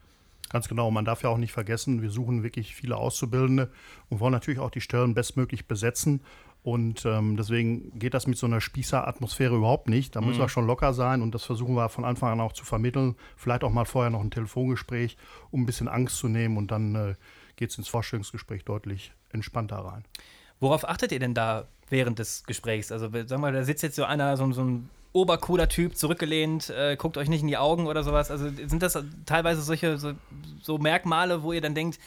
Ganz 0.50 0.68
genau. 0.68 0.90
Man 0.92 1.04
darf 1.04 1.22
ja 1.22 1.30
auch 1.30 1.36
nicht 1.36 1.52
vergessen, 1.52 2.00
wir 2.00 2.10
suchen 2.10 2.44
wirklich 2.44 2.76
viele 2.76 2.96
Auszubildende 2.96 3.70
und 4.08 4.20
wollen 4.20 4.32
natürlich 4.32 4.60
auch 4.60 4.70
die 4.70 4.80
Stellen 4.80 5.12
bestmöglich 5.12 5.66
besetzen. 5.66 6.20
Und 6.62 7.04
ähm, 7.04 7.36
deswegen 7.36 7.98
geht 7.98 8.14
das 8.14 8.26
mit 8.26 8.38
so 8.38 8.46
einer 8.46 8.60
Spießer-Atmosphäre 8.60 9.56
überhaupt 9.56 9.88
nicht. 9.88 10.16
Da 10.16 10.22
müssen 10.22 10.38
wir 10.38 10.48
schon 10.48 10.66
locker 10.66 10.94
sein 10.94 11.20
und 11.22 11.34
das 11.34 11.44
versuchen 11.44 11.74
wir 11.74 11.90
von 11.90 12.04
Anfang 12.04 12.30
an 12.30 12.40
auch 12.40 12.52
zu 12.52 12.64
vermitteln. 12.64 13.16
Vielleicht 13.36 13.64
auch 13.64 13.70
mal 13.70 13.84
vorher 13.84 14.10
noch 14.10 14.22
ein 14.22 14.30
Telefongespräch, 14.30 15.18
um 15.50 15.62
ein 15.62 15.66
bisschen 15.66 15.88
Angst 15.88 16.16
zu 16.18 16.28
nehmen 16.28 16.56
und 16.56 16.70
dann 16.70 16.94
äh, 16.94 17.14
geht 17.56 17.70
es 17.70 17.76
ins 17.78 17.88
Vorstellungsgespräch 17.88 18.64
deutlich 18.64 19.12
entspannter 19.30 19.76
rein. 19.76 20.04
Worauf 20.60 20.88
achtet 20.88 21.12
ihr 21.12 21.18
denn 21.18 21.34
da 21.34 21.66
während 21.88 22.18
des 22.18 22.44
Gesprächs? 22.44 22.92
Also, 22.92 23.08
sag 23.26 23.38
mal, 23.38 23.52
da 23.52 23.64
sitzt 23.64 23.82
jetzt 23.82 23.96
so 23.96 24.04
einer, 24.04 24.36
so, 24.36 24.50
so 24.52 24.62
ein 24.62 24.88
obercooler 25.14 25.68
Typ, 25.68 25.96
zurückgelehnt, 25.96 26.70
äh, 26.70 26.96
guckt 26.96 27.16
euch 27.16 27.28
nicht 27.28 27.42
in 27.42 27.46
die 27.46 27.56
Augen 27.56 27.86
oder 27.86 28.02
sowas. 28.02 28.32
Also 28.32 28.50
sind 28.50 28.82
das 28.82 28.98
teilweise 29.26 29.62
solche 29.62 29.96
so, 29.96 30.12
so 30.60 30.76
Merkmale, 30.76 31.44
wo 31.44 31.52
ihr 31.52 31.60
dann 31.60 31.74
denkt, 31.76 32.00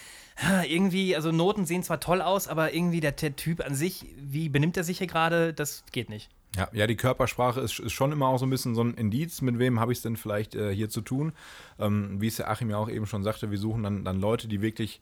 "Ha, 0.44 0.64
irgendwie, 0.64 1.16
also 1.16 1.32
Noten 1.32 1.66
sehen 1.66 1.84
zwar 1.84 2.02
toll 2.02 2.22
aus, 2.22 2.50
aber 2.50 2.74
irgendwie 2.74 3.00
der, 3.00 3.14
der 3.14 3.36
Typ 3.38 3.66
an 3.66 3.76
sich, 3.76 4.06
wie 4.20 4.50
benimmt 4.50 4.76
er 4.76 4.84
sich 4.84 4.98
hier 4.98 5.08
gerade, 5.08 5.54
das 5.54 5.86
geht 5.94 6.10
nicht. 6.10 6.30
Ja, 6.58 6.68
ja, 6.74 6.86
die 6.86 6.98
Körpersprache 6.98 7.62
ist, 7.62 7.80
ist 7.80 7.94
schon 7.94 8.12
immer 8.12 8.28
auch 8.28 8.40
so 8.40 8.46
ein 8.46 8.50
bisschen 8.50 8.76
so 8.76 8.84
ein 8.84 8.94
Indiz, 8.96 9.42
mit 9.42 9.58
wem 9.58 9.80
habe 9.80 9.94
ich 9.94 10.00
es 10.00 10.02
denn 10.02 10.18
vielleicht 10.18 10.56
äh, 10.56 10.74
hier 10.76 10.90
zu 10.90 11.02
tun. 11.02 11.32
Ähm, 11.80 12.20
wie 12.20 12.28
es 12.28 12.38
der 12.38 12.50
Achim 12.50 12.70
ja 12.70 12.78
auch 12.78 12.90
eben 12.90 13.06
schon 13.06 13.24
sagte, 13.24 13.52
wir 13.52 13.58
suchen 13.58 13.84
dann, 13.84 14.04
dann 14.04 14.20
Leute, 14.20 14.50
die 14.50 14.62
wirklich 14.62 15.02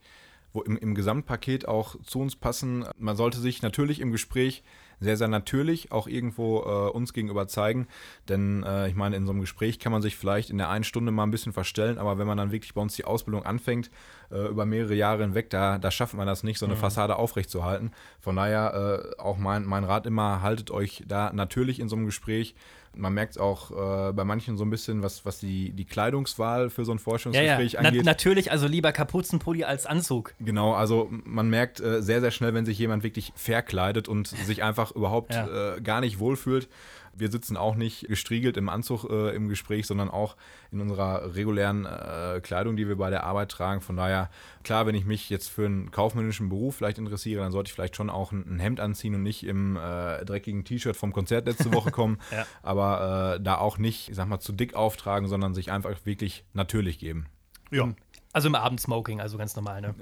wo 0.56 0.62
im, 0.62 0.78
im 0.78 0.96
Gesamtpaket 0.96 1.68
auch 1.68 1.96
zu 2.04 2.20
uns 2.20 2.36
passen. 2.36 2.86
Man 2.98 3.18
sollte 3.18 3.40
sich 3.40 3.62
natürlich 3.62 4.00
im 4.00 4.12
Gespräch 4.12 4.64
sehr, 5.00 5.18
sehr 5.18 5.28
natürlich 5.28 5.92
auch 5.92 6.08
irgendwo 6.08 6.62
äh, 6.62 6.90
uns 6.90 7.14
gegenüber 7.14 7.48
zeigen. 7.48 7.88
Denn 8.30 8.64
äh, 8.64 8.88
ich 8.88 8.96
meine, 8.96 9.16
in 9.16 9.26
so 9.26 9.32
einem 9.32 9.42
Gespräch 9.42 9.80
kann 9.80 9.92
man 9.92 10.02
sich 10.02 10.16
vielleicht 10.16 10.50
in 10.50 10.58
der 10.58 10.70
einen 10.70 10.84
Stunde 10.84 11.12
mal 11.12 11.24
ein 11.24 11.32
bisschen 11.32 11.54
verstellen, 11.54 11.98
aber 11.98 12.18
wenn 12.18 12.28
man 12.28 12.38
dann 12.38 12.52
wirklich 12.52 12.74
bei 12.74 12.82
uns 12.82 12.96
die 12.96 13.06
Ausbildung 13.06 13.44
anfängt, 13.44 13.92
äh, 14.32 14.48
über 14.48 14.66
mehrere 14.66 14.96
Jahre 14.96 15.24
hinweg, 15.24 15.50
da, 15.50 15.78
da 15.78 15.92
schafft 15.92 16.14
man 16.14 16.28
das 16.28 16.44
nicht, 16.44 16.60
so 16.60 16.66
eine 16.66 16.76
Fassade 16.76 17.18
aufrechtzuerhalten. 17.18 17.92
Von 18.20 18.38
daher 18.38 19.14
äh, 19.18 19.22
auch 19.22 19.38
mein, 19.38 19.66
mein 19.66 19.84
Rat 19.84 20.06
immer, 20.06 20.42
haltet 20.42 20.72
euch 20.72 21.04
da 21.08 21.32
natürlich 21.34 21.80
in 21.80 21.90
so 21.90 21.96
einem 21.96 22.06
Gespräch. 22.06 22.56
Man 22.98 23.14
merkt 23.14 23.40
auch 23.40 23.72
äh, 24.10 24.14
bei 24.14 24.24
manchen 24.24 24.58
so 24.58 24.64
ein 24.66 24.70
bisschen, 24.70 25.04
was, 25.04 25.26
was 25.26 25.40
die, 25.40 25.72
die 25.72 25.86
Kleidungswahl 25.86 26.70
für 26.70 26.86
so 26.86 26.92
ein 26.92 26.98
Ja, 26.98 27.00
ja. 27.00 27.04
Forschungsgespräch 27.04 27.78
Na, 27.82 27.90
angeht. 27.90 28.06
natürlich, 28.06 28.52
also 28.52 28.68
lieber 28.68 28.92
Kapuzenpulli 28.92 29.64
als 29.64 29.86
Anzug. 29.86 30.34
Genau, 30.40 30.74
also 30.74 31.10
man 31.26 31.50
merkt 31.50 31.80
äh, 31.80 32.02
sehr, 32.02 32.22
sehr 32.22 32.32
schnell, 32.32 32.54
wenn 32.54 32.66
sich 32.66 32.78
jemand 32.80 33.04
wirklich 33.04 33.34
verkleidet 33.36 34.08
und 34.08 34.28
sich 34.28 34.64
einfach 34.64 34.92
überhaupt 34.92 35.34
Ja. 35.34 35.76
äh, 35.76 35.82
gar 35.82 36.02
nicht 36.02 36.20
wohlfühlt. 36.20 36.68
Wir 37.18 37.32
sitzen 37.32 37.58
auch 37.58 37.76
nicht 37.76 38.08
gestriegelt 38.08 38.58
im 38.58 38.70
Anzug 38.70 39.06
äh, 39.10 39.36
im 39.36 39.50
Gespräch, 39.50 39.88
sondern 39.88 40.10
auch 40.10 40.36
in 40.72 40.82
unserer 40.82 41.36
regulären 41.36 41.86
äh, 41.86 42.42
Kleidung, 42.42 42.76
die 42.76 42.88
wir 42.88 42.98
bei 42.98 43.10
der 43.10 43.24
Arbeit 43.24 43.50
tragen. 43.50 43.82
Von 43.82 43.98
daher, 43.98 44.30
klar, 44.64 44.86
wenn 44.86 44.96
ich 44.96 45.06
mich 45.06 45.30
jetzt 45.30 45.50
für 45.50 45.66
einen 45.66 45.92
kaufmännischen 45.92 46.50
Beruf 46.50 46.76
vielleicht 46.76 46.98
interessiere, 46.98 47.42
dann 47.42 47.52
sollte 47.52 47.70
ich 47.70 47.74
vielleicht 47.74 47.96
schon 47.96 48.10
auch 48.10 48.32
ein, 48.32 48.46
ein 48.48 48.60
Hemd 48.60 48.80
anziehen 48.80 49.16
und 49.16 49.24
nicht 49.24 49.46
im 49.46 49.78
äh, 49.78 50.26
dreckigen 50.26 50.66
T-Shirt 50.66 50.96
vom 50.96 51.14
Konzert 51.14 51.48
letzte 51.48 51.74
Woche 51.74 51.92
kommen. 51.92 52.18
Ja. 52.32 52.46
Aber 52.64 53.36
äh, 53.36 53.42
da 53.42 53.58
auch 53.58 53.78
nicht, 53.78 54.10
ich 54.10 54.16
sag 54.16 54.28
mal, 54.28 54.40
zu 54.40 54.52
dick 54.52 54.74
auftragen, 54.74 55.28
sondern 55.28 55.54
sich 55.54 55.72
einfach 55.72 55.94
wirklich 56.06 56.44
natürlich 56.54 57.00
geben. 57.00 57.28
Ja. 57.72 57.94
Also 58.36 58.50
im 58.50 58.56
Abendsmoking, 58.56 59.22
also 59.22 59.38
ganz 59.38 59.56
normal, 59.56 59.80
ne? 59.80 59.96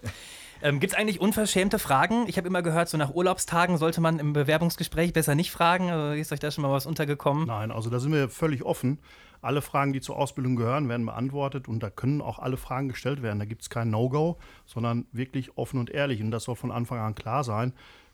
ähm, 0.64 0.80
Gibt 0.80 0.94
es 0.94 0.98
eigentlich 0.98 1.22
unverschämte 1.22 1.78
Fragen? 1.78 2.26
Ich 2.28 2.38
habe 2.38 2.48
immer 2.48 2.64
gehört, 2.64 2.90
so 2.90 2.98
nach 2.98 3.14
Urlaubstagen 3.14 3.78
sollte 3.78 4.02
man 4.02 4.18
im 4.18 4.34
Bewerbungsgespräch 4.34 5.14
besser 5.14 5.36
nicht 5.36 5.52
fragen. 5.52 5.92
Also 5.92 6.20
ist 6.20 6.32
euch 6.32 6.40
da 6.40 6.50
schon 6.50 6.64
mal 6.64 6.72
was 6.72 6.88
untergekommen? 6.88 7.46
Nein, 7.46 7.70
also 7.70 7.92
da 7.92 8.00
sind 8.00 8.12
wir 8.12 8.30
völlig 8.30 8.64
offen. 8.64 8.98
Alle 9.44 9.62
Fragen, 9.62 9.94
die 9.94 10.02
zur 10.02 10.18
Ausbildung 10.18 10.56
gehören, 10.56 10.90
werden 10.90 11.06
beantwortet 11.06 11.68
und 11.68 11.84
da 11.84 11.92
können 11.92 12.22
auch 12.22 12.40
alle 12.40 12.58
Fragen 12.58 12.88
gestellt 12.88 13.22
werden. 13.22 13.38
Da 13.38 13.46
gibt 13.46 13.62
es 13.62 13.70
kein 13.70 13.92
No-Go, 13.92 14.40
sondern 14.66 15.06
wirklich 15.12 15.56
offen 15.56 15.80
und 15.80 15.92
ehrlich. 15.92 16.20
Und 16.20 16.32
das 16.32 16.46
soll 16.46 16.56
von 16.56 16.72
Anfang 16.72 16.98
an 16.98 17.14
klar 17.14 17.44
sein. 17.44 17.72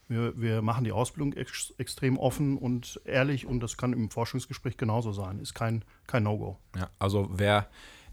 Wir, 0.09 0.33
wir 0.35 0.61
machen 0.61 0.83
die 0.83 0.91
Ausbildung 0.91 1.31
ex 1.31 1.73
extrem 1.77 2.17
offen 2.17 2.57
und 2.57 2.99
ehrlich 3.05 3.45
und 3.45 3.61
das 3.61 3.77
kann 3.77 3.93
im 3.93 4.09
Forschungsgespräch 4.09 4.75
genauso 4.75 5.13
sein. 5.13 5.39
Ist 5.39 5.53
kein, 5.53 5.85
kein 6.07 6.23
No-Go. 6.23 6.57
Ja, 6.75 6.89
also 6.99 7.29
wer 7.31 7.69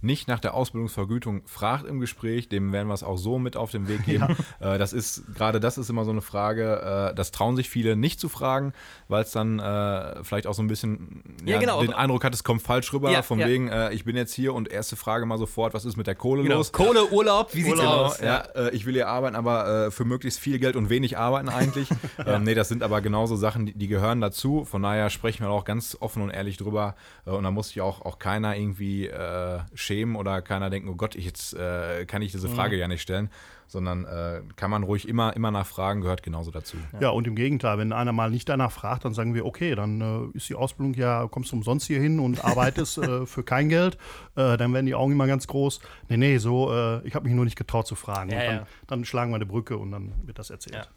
nicht 0.06 0.28
nach 0.28 0.40
der 0.40 0.54
Ausbildungsvergütung 0.54 1.42
fragt 1.46 1.84
im 1.86 2.00
Gespräch, 2.00 2.48
dem 2.48 2.72
werden 2.72 2.88
wir 2.88 2.94
es 2.94 3.02
auch 3.02 3.16
so 3.18 3.38
mit 3.38 3.56
auf 3.56 3.70
den 3.70 3.88
Weg 3.88 4.04
geben. 4.06 4.36
Äh, 4.60 4.78
das 4.78 4.92
ist, 4.92 5.24
gerade 5.34 5.60
das 5.60 5.76
ist 5.78 5.90
immer 5.90 6.04
so 6.04 6.10
eine 6.12 6.22
Frage, 6.22 7.10
äh, 7.10 7.14
das 7.14 7.30
trauen 7.32 7.56
sich 7.56 7.68
viele 7.68 7.96
nicht 7.96 8.20
zu 8.20 8.28
fragen, 8.28 8.72
weil 9.08 9.22
es 9.22 9.32
dann 9.32 9.58
äh, 9.58 10.22
vielleicht 10.24 10.46
auch 10.46 10.54
so 10.54 10.62
ein 10.62 10.68
bisschen 10.68 11.22
Ja, 11.44 11.58
genau, 11.58 11.80
den 11.82 11.92
Eindruck 11.92 12.24
hat, 12.24 12.32
es 12.34 12.44
kommt 12.44 12.62
falsch 12.62 12.92
rüber, 12.92 13.10
Ja, 13.10 13.22
von 13.22 13.38
ja. 13.38 13.46
wegen, 13.48 13.68
äh, 13.68 13.92
ich 13.92 14.04
bin 14.04 14.16
jetzt 14.16 14.32
hier 14.32 14.54
und 14.54 14.68
erste 14.70 14.96
Frage 14.96 15.26
mal 15.26 15.38
sofort, 15.38 15.74
was 15.74 15.84
ist 15.84 15.96
mit 15.96 16.06
der 16.06 16.14
Kohle 16.14 16.42
los? 16.42 16.72
Kohle, 16.72 17.10
Urlaub, 17.10 17.54
wie 17.54 17.62
sieht's 17.62 17.78
Genau, 17.78 18.04
aus? 18.04 18.20
ja, 18.20 18.38
äh, 18.54 18.70
ich 18.70 18.86
will 18.86 18.94
hier 18.94 19.08
arbeiten, 19.08 19.36
aber 19.36 19.86
äh, 19.86 19.90
für 19.90 20.04
möglichst 20.04 20.38
viel 20.40 20.58
Geld 20.58 20.76
und 20.76 20.88
wenig 20.88 21.18
arbeiten 21.18 21.48
eigentlich. 21.48 21.88
ähm, 22.26 22.44
nee, 22.44 22.54
das 22.54 22.68
sind 22.68 22.82
aber 22.82 23.00
genauso 23.00 23.36
Sachen, 23.36 23.66
die, 23.66 23.74
die 23.74 23.88
gehören 23.88 24.20
dazu. 24.20 24.64
Von 24.64 24.82
daher 24.82 25.10
sprechen 25.10 25.44
wir 25.44 25.50
auch 25.50 25.64
ganz 25.64 25.96
offen 26.00 26.22
und 26.22 26.30
ehrlich 26.30 26.56
drüber. 26.56 26.94
Und 27.24 27.42
da 27.42 27.50
muss 27.50 27.68
sich 27.68 27.80
auch, 27.80 28.02
auch 28.02 28.18
keiner 28.18 28.56
irgendwie 28.56 29.06
äh, 29.06 29.58
schämen 29.96 30.16
oder 30.16 30.42
keiner 30.42 30.70
denken, 30.70 30.88
oh 30.88 30.94
Gott, 30.94 31.14
ich 31.14 31.24
jetzt 31.24 31.54
äh, 31.54 32.04
kann 32.06 32.22
ich 32.22 32.32
diese 32.32 32.48
Frage 32.48 32.76
ja 32.76 32.88
nicht 32.88 33.02
stellen. 33.02 33.30
Sondern 33.68 34.04
äh, 34.04 34.42
kann 34.54 34.70
man 34.70 34.84
ruhig 34.84 35.08
immer, 35.08 35.34
immer 35.34 35.50
nachfragen, 35.50 36.00
gehört 36.00 36.22
genauso 36.22 36.52
dazu. 36.52 36.76
Ja. 37.00 37.08
und 37.10 37.26
im 37.26 37.34
Gegenteil, 37.34 37.78
wenn 37.78 37.92
einer 37.92 38.12
mal 38.12 38.30
nicht 38.30 38.48
danach 38.48 38.70
fragt, 38.70 39.04
dann 39.04 39.12
sagen 39.12 39.34
wir, 39.34 39.44
okay, 39.44 39.74
dann 39.74 40.00
äh, 40.00 40.36
ist 40.36 40.48
die 40.48 40.54
Ausbildung 40.54 40.94
ja, 40.94 41.26
kommst 41.26 41.50
du 41.50 41.56
umsonst 41.56 41.88
hier 41.88 42.00
hin 42.00 42.20
und 42.20 42.44
arbeitest 42.44 42.98
äh, 42.98 43.26
für 43.26 43.42
kein 43.42 43.68
Geld. 43.68 43.98
Äh, 44.36 44.56
dann 44.56 44.72
werden 44.72 44.86
die 44.86 44.94
Augen 44.94 45.12
immer 45.12 45.26
ganz 45.26 45.48
groß. 45.48 45.80
Nee, 46.08 46.16
nee, 46.16 46.38
so, 46.38 46.72
äh, 46.72 47.04
ich 47.08 47.16
habe 47.16 47.24
mich 47.24 47.34
nur 47.34 47.44
nicht 47.44 47.56
getraut 47.56 47.88
zu 47.88 47.96
fragen. 47.96 48.30
Ja, 48.30 48.38
und 48.38 48.46
dann, 48.46 48.56
ja. 48.56 48.66
dann 48.86 49.04
schlagen 49.04 49.32
wir 49.32 49.36
eine 49.36 49.46
Brücke 49.46 49.76
und 49.76 49.90
dann 49.90 50.12
wird 50.24 50.38
das 50.38 50.50
erzählt. 50.50 50.88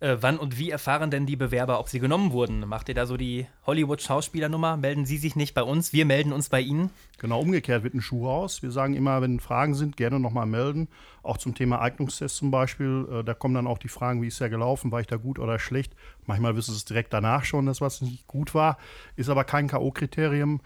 Äh, 0.00 0.18
wann 0.20 0.38
und 0.38 0.58
wie 0.58 0.70
erfahren 0.70 1.10
denn 1.10 1.26
die 1.26 1.34
Bewerber, 1.34 1.80
ob 1.80 1.88
sie 1.88 1.98
genommen 1.98 2.30
wurden? 2.30 2.60
Macht 2.60 2.88
ihr 2.88 2.94
da 2.94 3.04
so 3.04 3.16
die 3.16 3.46
Hollywood-Schauspielernummer? 3.66 4.76
Melden 4.76 5.06
sie 5.06 5.16
sich 5.16 5.34
nicht 5.34 5.54
bei 5.54 5.62
uns? 5.64 5.92
Wir 5.92 6.06
melden 6.06 6.32
uns 6.32 6.48
bei 6.48 6.60
ihnen? 6.60 6.90
Genau 7.18 7.40
umgekehrt 7.40 7.82
wird 7.82 7.94
ein 7.94 8.00
Schuh 8.00 8.26
raus. 8.26 8.62
Wir 8.62 8.70
sagen 8.70 8.94
immer, 8.94 9.20
wenn 9.22 9.40
Fragen 9.40 9.74
sind, 9.74 9.96
gerne 9.96 10.20
nochmal 10.20 10.46
melden. 10.46 10.86
Auch 11.24 11.36
zum 11.36 11.56
Thema 11.56 11.80
Eignungstest 11.80 12.36
zum 12.36 12.52
Beispiel. 12.52 13.08
Äh, 13.10 13.24
da 13.24 13.34
kommen 13.34 13.54
dann 13.54 13.66
auch 13.66 13.78
die 13.78 13.88
Fragen, 13.88 14.22
wie 14.22 14.28
ist 14.28 14.40
der 14.40 14.50
gelaufen, 14.50 14.92
war 14.92 15.00
ich 15.00 15.08
da 15.08 15.16
gut 15.16 15.40
oder 15.40 15.58
schlecht. 15.58 15.96
Manchmal 16.26 16.54
wissen 16.54 16.72
sie 16.72 16.78
es 16.78 16.84
direkt 16.84 17.12
danach 17.12 17.44
schon, 17.44 17.66
dass 17.66 17.80
was 17.80 18.00
nicht 18.00 18.28
gut 18.28 18.54
war. 18.54 18.78
Ist 19.16 19.30
aber 19.30 19.42
kein 19.42 19.66
K.O.-Kriterium, 19.66 20.60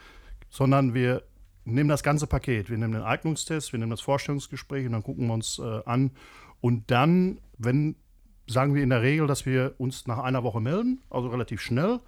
sondern 0.51 0.93
wir 0.93 1.23
nehmen 1.65 1.89
das 1.89 2.03
ganze 2.03 2.27
Paket. 2.27 2.69
Wir 2.69 2.77
nehmen 2.77 2.93
den 2.93 3.03
Eignungstest, 3.03 3.73
wir 3.73 3.79
nehmen 3.79 3.93
das 3.93 4.03
Vorstellungsgespräch 4.03 4.85
und 4.85 4.93
dann 4.93 5.03
gucken 5.03 5.27
wir 5.29 5.35
uns 5.35 5.59
äh, 5.59 5.81
an. 5.87 6.11
Und 6.61 6.91
dann, 6.91 7.41
wenn 7.57 7.97
sagen 8.47 8.75
wir 8.75 8.83
in 8.83 8.91
der 8.91 9.03
Regel, 9.03 9.27
dass 9.27 9.47
wir 9.47 9.75
uns 9.79 10.07
nach 10.07 10.19
einer 10.19 10.43
Woche 10.43 10.61
melden, 10.61 11.01
also 11.11 11.29
relativ 11.29 11.61
schnell, 11.61 12.01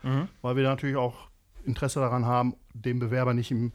weil 0.43 0.57
wir 0.57 0.65
natürlich 0.65 0.97
auch 0.97 1.29
Interesse 1.65 2.01
daran 2.01 2.27
haben, 2.27 2.55
den 2.73 2.99
Bewerber 2.99 3.35
nicht 3.35 3.51
im 3.51 3.73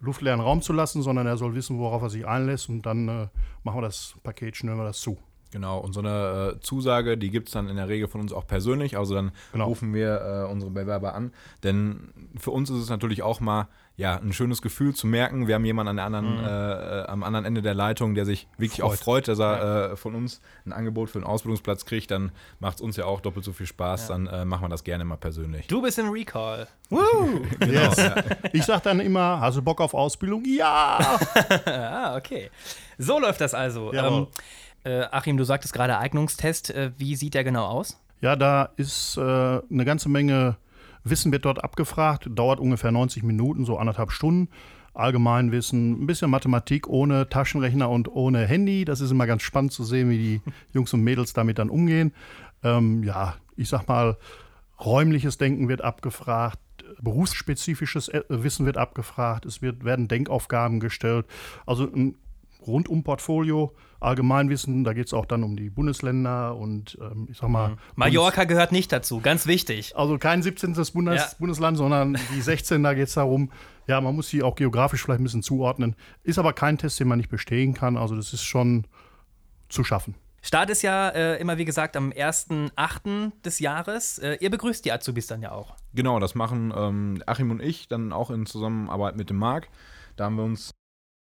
luftleeren 0.00 0.40
Raum 0.40 0.62
zu 0.62 0.72
lassen, 0.72 1.02
sondern 1.02 1.26
er 1.26 1.36
soll 1.36 1.54
wissen, 1.54 1.78
worauf 1.78 2.02
er 2.02 2.10
sich 2.10 2.26
einlässt 2.26 2.68
und 2.68 2.82
dann 2.86 3.08
äh, 3.08 3.28
machen 3.64 3.78
wir 3.78 3.82
das 3.82 4.14
Paket, 4.22 4.56
schnüren 4.56 4.78
wir 4.78 4.84
das 4.84 5.00
zu. 5.00 5.18
Genau, 5.52 5.78
und 5.78 5.92
so 5.92 6.00
eine 6.00 6.54
äh, 6.56 6.60
Zusage, 6.60 7.18
die 7.18 7.30
gibt 7.30 7.48
es 7.48 7.54
dann 7.54 7.68
in 7.68 7.76
der 7.76 7.88
Regel 7.88 8.06
von 8.06 8.20
uns 8.20 8.32
auch 8.32 8.46
persönlich. 8.46 8.96
Also 8.96 9.14
dann 9.14 9.32
Genau. 9.52 9.66
rufen 9.66 9.92
wir 9.94 10.20
äh, 10.48 10.50
unsere 10.52 10.70
Bewerber 10.70 11.14
an. 11.14 11.32
Denn 11.64 12.12
für 12.38 12.52
uns 12.52 12.70
ist 12.70 12.78
es 12.78 12.88
natürlich 12.88 13.22
auch 13.22 13.40
mal 13.40 13.66
ja, 13.96 14.16
ein 14.16 14.32
schönes 14.32 14.62
Gefühl 14.62 14.94
zu 14.94 15.06
merken, 15.06 15.46
wir 15.46 15.56
haben 15.56 15.64
jemanden 15.66 15.90
an 15.90 15.96
der 15.96 16.04
anderen, 16.06 16.38
äh, 16.38 17.00
äh, 17.02 17.06
am 17.08 17.22
anderen 17.22 17.44
Ende 17.44 17.60
der 17.60 17.74
Leitung, 17.74 18.14
der 18.14 18.24
sich 18.24 18.48
wirklich 18.56 18.82
auch 18.82 18.94
Freut. 18.94 19.26
freut, 19.26 19.28
dass 19.28 19.38
er 19.40 19.90
äh, 19.92 19.96
von 19.96 20.14
uns 20.14 20.40
ein 20.64 20.72
Angebot 20.72 21.10
für 21.10 21.18
einen 21.18 21.26
Ausbildungsplatz 21.26 21.84
kriegt. 21.84 22.10
Dann 22.10 22.32
macht 22.60 22.76
es 22.76 22.80
uns 22.80 22.96
ja 22.96 23.04
auch 23.04 23.20
doppelt 23.20 23.44
so 23.44 23.52
viel 23.52 23.66
Spaß. 23.66 24.06
Dann 24.08 24.26
äh, 24.28 24.46
machen 24.46 24.62
wir 24.64 24.68
das 24.70 24.84
gerne 24.84 25.04
mal 25.04 25.16
persönlich. 25.16 25.66
Du 25.66 25.82
bist 25.82 25.98
im 25.98 26.08
Recall. 26.08 26.66
Yes. 27.66 27.96
Ich 28.52 28.64
sage 28.64 28.80
dann 28.84 29.00
immer, 29.00 29.40
hast 29.40 29.56
du 29.58 29.62
Bock 29.62 29.80
auf 29.80 29.92
Ausbildung? 29.94 30.44
Ja! 30.46 31.18
Ah, 31.66 32.16
okay. 32.16 32.50
So 32.98 33.18
läuft 33.18 33.40
das 33.40 33.52
also. 33.54 33.92
Jawohl. 33.92 34.20
Ähm, 34.20 34.26
äh, 34.84 35.02
Achim, 35.10 35.36
du 35.36 35.44
sagtest 35.44 35.72
gerade 35.72 35.98
Eignungstest. 35.98 36.70
Äh, 36.70 36.92
wie 36.96 37.16
sieht 37.16 37.34
der 37.34 37.44
genau 37.44 37.66
aus? 37.66 38.00
Ja, 38.20 38.36
da 38.36 38.70
ist 38.76 39.16
äh, 39.16 39.20
eine 39.20 39.84
ganze 39.84 40.08
Menge 40.08 40.56
Wissen 41.04 41.32
wird 41.32 41.44
dort 41.44 41.64
abgefragt, 41.64 42.28
dauert 42.30 42.60
ungefähr 42.60 42.92
90 42.92 43.22
Minuten, 43.22 43.64
so 43.64 43.78
anderthalb 43.78 44.12
Stunden. 44.12 44.48
Allgemeinwissen, 44.92 46.02
ein 46.02 46.06
bisschen 46.06 46.30
Mathematik 46.30 46.88
ohne 46.88 47.28
Taschenrechner 47.28 47.88
und 47.88 48.08
ohne 48.08 48.44
Handy. 48.46 48.84
Das 48.84 49.00
ist 49.00 49.10
immer 49.12 49.26
ganz 49.26 49.42
spannend 49.42 49.72
zu 49.72 49.84
sehen, 49.84 50.10
wie 50.10 50.18
die 50.18 50.40
Jungs 50.74 50.92
und 50.92 51.02
Mädels 51.02 51.32
damit 51.32 51.58
dann 51.58 51.70
umgehen. 51.70 52.12
Ähm, 52.62 53.02
ja, 53.04 53.36
ich 53.56 53.68
sag 53.68 53.86
mal, 53.88 54.18
räumliches 54.84 55.38
Denken 55.38 55.68
wird 55.68 55.82
abgefragt, 55.82 56.58
berufsspezifisches 57.00 58.08
äh, 58.08 58.22
Wissen 58.28 58.66
wird 58.66 58.76
abgefragt, 58.76 59.46
es 59.46 59.62
wird, 59.62 59.84
werden 59.84 60.08
Denkaufgaben 60.08 60.80
gestellt. 60.80 61.24
Also 61.66 61.84
ein 61.84 62.16
Rundum-Portfolio, 62.66 63.74
Allgemeinwissen, 64.00 64.84
da 64.84 64.92
geht 64.92 65.06
es 65.06 65.14
auch 65.14 65.26
dann 65.26 65.42
um 65.42 65.56
die 65.56 65.70
Bundesländer 65.70 66.56
und 66.56 66.98
ähm, 67.00 67.28
ich 67.30 67.38
sag 67.38 67.48
mal. 67.50 67.76
Mallorca 67.96 68.44
gehört 68.44 68.72
nicht 68.72 68.90
dazu, 68.92 69.20
ganz 69.20 69.46
wichtig. 69.46 69.94
Also 69.96 70.18
kein 70.18 70.42
17. 70.42 70.74
Bundes 70.94 71.20
Ja. 71.20 71.28
Bundesland, 71.38 71.76
sondern 71.76 72.18
die 72.34 72.40
16, 72.40 72.82
da 72.82 72.94
geht 72.94 73.08
es 73.08 73.14
darum, 73.14 73.50
ja, 73.86 74.00
man 74.00 74.14
muss 74.14 74.28
sie 74.28 74.42
auch 74.42 74.54
geografisch 74.54 75.02
vielleicht 75.02 75.20
ein 75.20 75.24
bisschen 75.24 75.42
zuordnen. 75.42 75.96
Ist 76.22 76.38
aber 76.38 76.52
kein 76.52 76.78
Test, 76.78 77.00
den 77.00 77.08
man 77.08 77.18
nicht 77.18 77.30
bestehen 77.30 77.74
kann. 77.74 77.96
Also 77.96 78.16
das 78.16 78.32
ist 78.32 78.42
schon 78.44 78.86
zu 79.68 79.84
schaffen. 79.84 80.14
Start 80.42 80.70
ist 80.70 80.80
ja 80.80 81.10
äh, 81.10 81.38
immer, 81.38 81.58
wie 81.58 81.66
gesagt, 81.66 81.96
am 81.96 82.10
1.8. 82.12 83.32
des 83.44 83.58
Jahres. 83.58 84.18
Äh, 84.18 84.38
ihr 84.40 84.50
begrüßt 84.50 84.84
die 84.84 84.92
Azubis 84.92 85.26
dann 85.26 85.42
ja 85.42 85.52
auch. 85.52 85.76
Genau, 85.92 86.18
das 86.18 86.34
machen 86.34 86.72
ähm, 86.74 87.22
Achim 87.26 87.50
und 87.50 87.60
ich 87.60 87.88
dann 87.88 88.12
auch 88.12 88.30
in 88.30 88.46
Zusammenarbeit 88.46 89.16
mit 89.16 89.28
dem 89.28 89.36
Marc. 89.36 89.68
Da 90.16 90.24
haben 90.24 90.36
wir 90.36 90.44
uns 90.44 90.70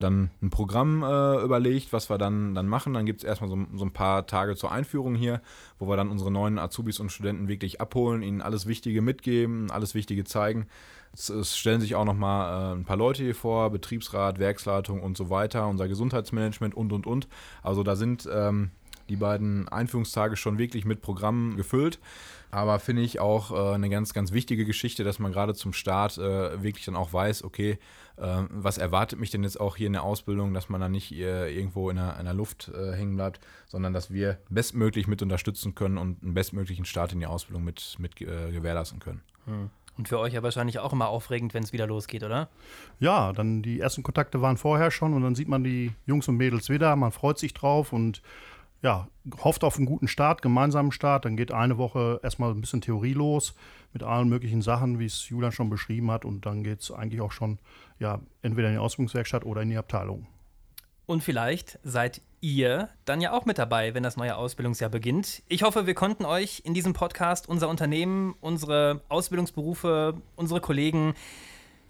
dann 0.02 0.30
ein 0.42 0.50
Programm 0.50 1.02
äh, 1.02 1.42
überlegt, 1.42 1.92
was 1.92 2.10
wir 2.10 2.18
dann, 2.18 2.54
dann 2.54 2.68
machen. 2.68 2.94
Dann 2.94 3.06
gibt 3.06 3.20
es 3.20 3.24
erstmal 3.24 3.50
so, 3.50 3.58
so, 3.74 3.84
ein 3.84 3.92
paar 3.92 4.26
Tage 4.26 4.56
zur 4.56 4.72
Einführung 4.72 5.14
hier, 5.14 5.40
wo 5.78 5.88
wir 5.88 5.96
dann 5.96 6.10
unsere 6.10 6.30
neuen 6.30 6.58
Azubis 6.58 7.00
und 7.00 7.10
Studenten 7.10 7.48
wirklich 7.48 7.80
abholen, 7.80 8.22
ihnen 8.22 8.40
alles 8.40 8.66
Wichtige 8.66 9.02
mitgeben, 9.02 9.70
alles 9.70 9.94
Wichtige 9.94 10.24
zeigen. 10.24 10.66
Es, 11.12 11.28
es 11.28 11.56
stellen 11.56 11.80
sich 11.80 11.94
auch 11.94 12.04
nochmal 12.04 12.72
äh, 12.72 12.76
ein 12.76 12.84
paar 12.84 12.96
Leute 12.96 13.22
hier 13.22 13.34
vor, 13.34 13.70
Betriebsrat, 13.70 14.38
Werksleitung 14.38 15.02
und 15.02 15.16
so 15.16 15.30
weiter, 15.30 15.68
unser 15.68 15.88
Gesundheitsmanagement 15.88 16.74
und, 16.74 16.92
und, 16.92 17.06
und. 17.06 17.28
Also 17.62 17.82
da 17.82 17.96
sind 17.96 18.28
ähm, 18.32 18.70
die 19.12 19.16
beiden 19.16 19.68
Einführungstage 19.68 20.36
schon 20.36 20.56
wirklich 20.56 20.86
mit 20.86 21.02
Programmen 21.02 21.56
gefüllt. 21.56 22.00
Aber 22.50 22.78
finde 22.78 23.02
ich 23.02 23.20
auch 23.20 23.50
äh, 23.50 23.74
eine 23.74 23.90
ganz, 23.90 24.14
ganz 24.14 24.32
wichtige 24.32 24.64
Geschichte, 24.64 25.04
dass 25.04 25.18
man 25.18 25.32
gerade 25.32 25.54
zum 25.54 25.72
Start 25.72 26.16
äh, 26.16 26.62
wirklich 26.62 26.86
dann 26.86 26.96
auch 26.96 27.12
weiß, 27.12 27.44
okay, 27.44 27.78
äh, 28.16 28.42
was 28.50 28.78
erwartet 28.78 29.20
mich 29.20 29.30
denn 29.30 29.42
jetzt 29.42 29.60
auch 29.60 29.76
hier 29.76 29.86
in 29.86 29.92
der 29.92 30.02
Ausbildung, 30.02 30.54
dass 30.54 30.68
man 30.70 30.80
dann 30.80 30.92
nicht 30.92 31.12
äh, 31.12 31.54
irgendwo 31.54 31.90
in 31.90 31.96
der, 31.96 32.18
in 32.18 32.24
der 32.24 32.34
Luft 32.34 32.70
äh, 32.74 32.92
hängen 32.92 33.16
bleibt, 33.16 33.40
sondern 33.68 33.92
dass 33.92 34.10
wir 34.10 34.38
bestmöglich 34.48 35.06
mit 35.06 35.22
unterstützen 35.22 35.74
können 35.74 35.98
und 35.98 36.22
einen 36.22 36.34
bestmöglichen 36.34 36.84
Start 36.86 37.12
in 37.12 37.20
die 37.20 37.26
Ausbildung 37.26 37.64
mit, 37.64 37.96
mit 37.98 38.20
äh, 38.20 38.50
gewährleisten 38.50 38.98
können. 38.98 39.22
Hm. 39.46 39.70
Und 39.98 40.08
für 40.08 40.18
euch 40.18 40.32
ja 40.32 40.42
wahrscheinlich 40.42 40.78
auch 40.78 40.92
immer 40.92 41.08
aufregend, 41.08 41.52
wenn 41.52 41.62
es 41.62 41.72
wieder 41.72 41.86
losgeht, 41.86 42.22
oder? 42.22 42.48
Ja, 42.98 43.32
dann 43.32 43.62
die 43.62 43.80
ersten 43.80 44.02
Kontakte 44.02 44.40
waren 44.40 44.56
vorher 44.56 44.90
schon 44.90 45.12
und 45.12 45.22
dann 45.22 45.34
sieht 45.34 45.48
man 45.48 45.64
die 45.64 45.92
Jungs 46.06 46.28
und 46.28 46.36
Mädels 46.38 46.70
wieder, 46.70 46.96
man 46.96 47.12
freut 47.12 47.38
sich 47.38 47.52
drauf 47.52 47.92
und 47.92 48.22
ja, 48.82 49.08
hofft 49.38 49.62
auf 49.62 49.76
einen 49.76 49.86
guten 49.86 50.08
Start, 50.08 50.42
gemeinsamen 50.42 50.92
Start. 50.92 51.24
Dann 51.24 51.36
geht 51.36 51.52
eine 51.52 51.78
Woche 51.78 52.20
erstmal 52.22 52.50
ein 52.50 52.60
bisschen 52.60 52.80
Theorie 52.80 53.14
los 53.14 53.54
mit 53.92 54.02
allen 54.02 54.28
möglichen 54.28 54.60
Sachen, 54.60 54.98
wie 54.98 55.06
es 55.06 55.28
Julian 55.28 55.52
schon 55.52 55.70
beschrieben 55.70 56.10
hat. 56.10 56.24
Und 56.24 56.44
dann 56.44 56.64
geht 56.64 56.80
es 56.80 56.90
eigentlich 56.90 57.20
auch 57.20 57.32
schon 57.32 57.58
ja, 58.00 58.20
entweder 58.42 58.68
in 58.68 58.74
die 58.74 58.80
Ausbildungswerkstatt 58.80 59.44
oder 59.44 59.62
in 59.62 59.70
die 59.70 59.76
Abteilung. 59.76 60.26
Und 61.06 61.22
vielleicht 61.22 61.78
seid 61.84 62.22
ihr 62.40 62.88
dann 63.04 63.20
ja 63.20 63.32
auch 63.32 63.44
mit 63.44 63.58
dabei, 63.58 63.94
wenn 63.94 64.02
das 64.02 64.16
neue 64.16 64.36
Ausbildungsjahr 64.36 64.90
beginnt. 64.90 65.42
Ich 65.48 65.62
hoffe, 65.62 65.86
wir 65.86 65.94
konnten 65.94 66.24
euch 66.24 66.62
in 66.64 66.74
diesem 66.74 66.92
Podcast 66.92 67.48
unser 67.48 67.68
Unternehmen, 67.68 68.34
unsere 68.40 69.02
Ausbildungsberufe, 69.08 70.20
unsere 70.34 70.60
Kollegen 70.60 71.14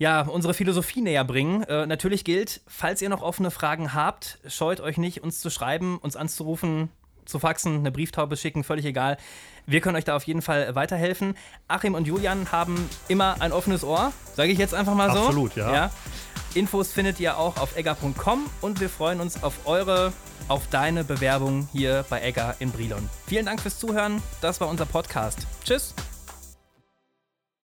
ja, 0.03 0.23
unsere 0.23 0.53
Philosophie 0.53 1.01
näher 1.01 1.23
bringen. 1.23 1.63
Äh, 1.63 1.87
natürlich 1.87 2.25
gilt, 2.25 2.61
falls 2.67 3.01
ihr 3.03 3.09
noch 3.09 3.23
offene 3.23 3.53
Fragen 3.53 3.95
habt, 3.95 4.41
scheut 4.49 4.81
euch 4.81 4.97
nicht, 4.97 5.23
uns 5.23 5.39
zu 5.39 5.49
schreiben, 5.49 5.99
uns 5.99 6.17
anzurufen, 6.17 6.89
zu 7.25 7.39
faxen, 7.39 7.77
eine 7.79 7.93
Brieftaube 7.93 8.37
schicken, 8.37 8.65
völlig 8.65 8.85
egal. 8.85 9.17
Wir 9.65 9.81
können 9.81 9.95
euch 9.95 10.03
da 10.03 10.17
auf 10.17 10.25
jeden 10.25 10.43
Fall 10.43 10.75
weiterhelfen. 10.75 11.37
Achim 11.69 11.95
und 11.95 12.09
Julian 12.09 12.51
haben 12.51 12.91
immer 13.07 13.37
ein 13.39 13.53
offenes 13.53 13.85
Ohr, 13.85 14.13
sage 14.35 14.51
ich 14.51 14.59
jetzt 14.59 14.75
einfach 14.75 14.97
mal 14.97 15.13
so. 15.13 15.21
Absolut, 15.21 15.55
ja. 15.55 15.73
ja. 15.73 15.91
Infos 16.55 16.91
findet 16.91 17.21
ihr 17.21 17.39
auch 17.39 17.57
auf 17.59 17.77
egger.com 17.77 18.51
und 18.61 18.81
wir 18.81 18.89
freuen 18.89 19.21
uns 19.21 19.45
auf 19.45 19.55
eure, 19.67 20.13
auf 20.49 20.67
deine 20.67 21.05
Bewerbung 21.05 21.69
hier 21.71 22.05
bei 22.11 22.21
Egger 22.23 22.57
in 22.59 22.73
Brilon. 22.73 23.09
Vielen 23.29 23.47
Dank 23.47 23.61
fürs 23.61 23.79
Zuhören. 23.79 24.21
Das 24.41 24.61
war 24.61 24.69
unser 24.69 24.85
Podcast. 24.85 25.47
Tschüss. 25.65 25.95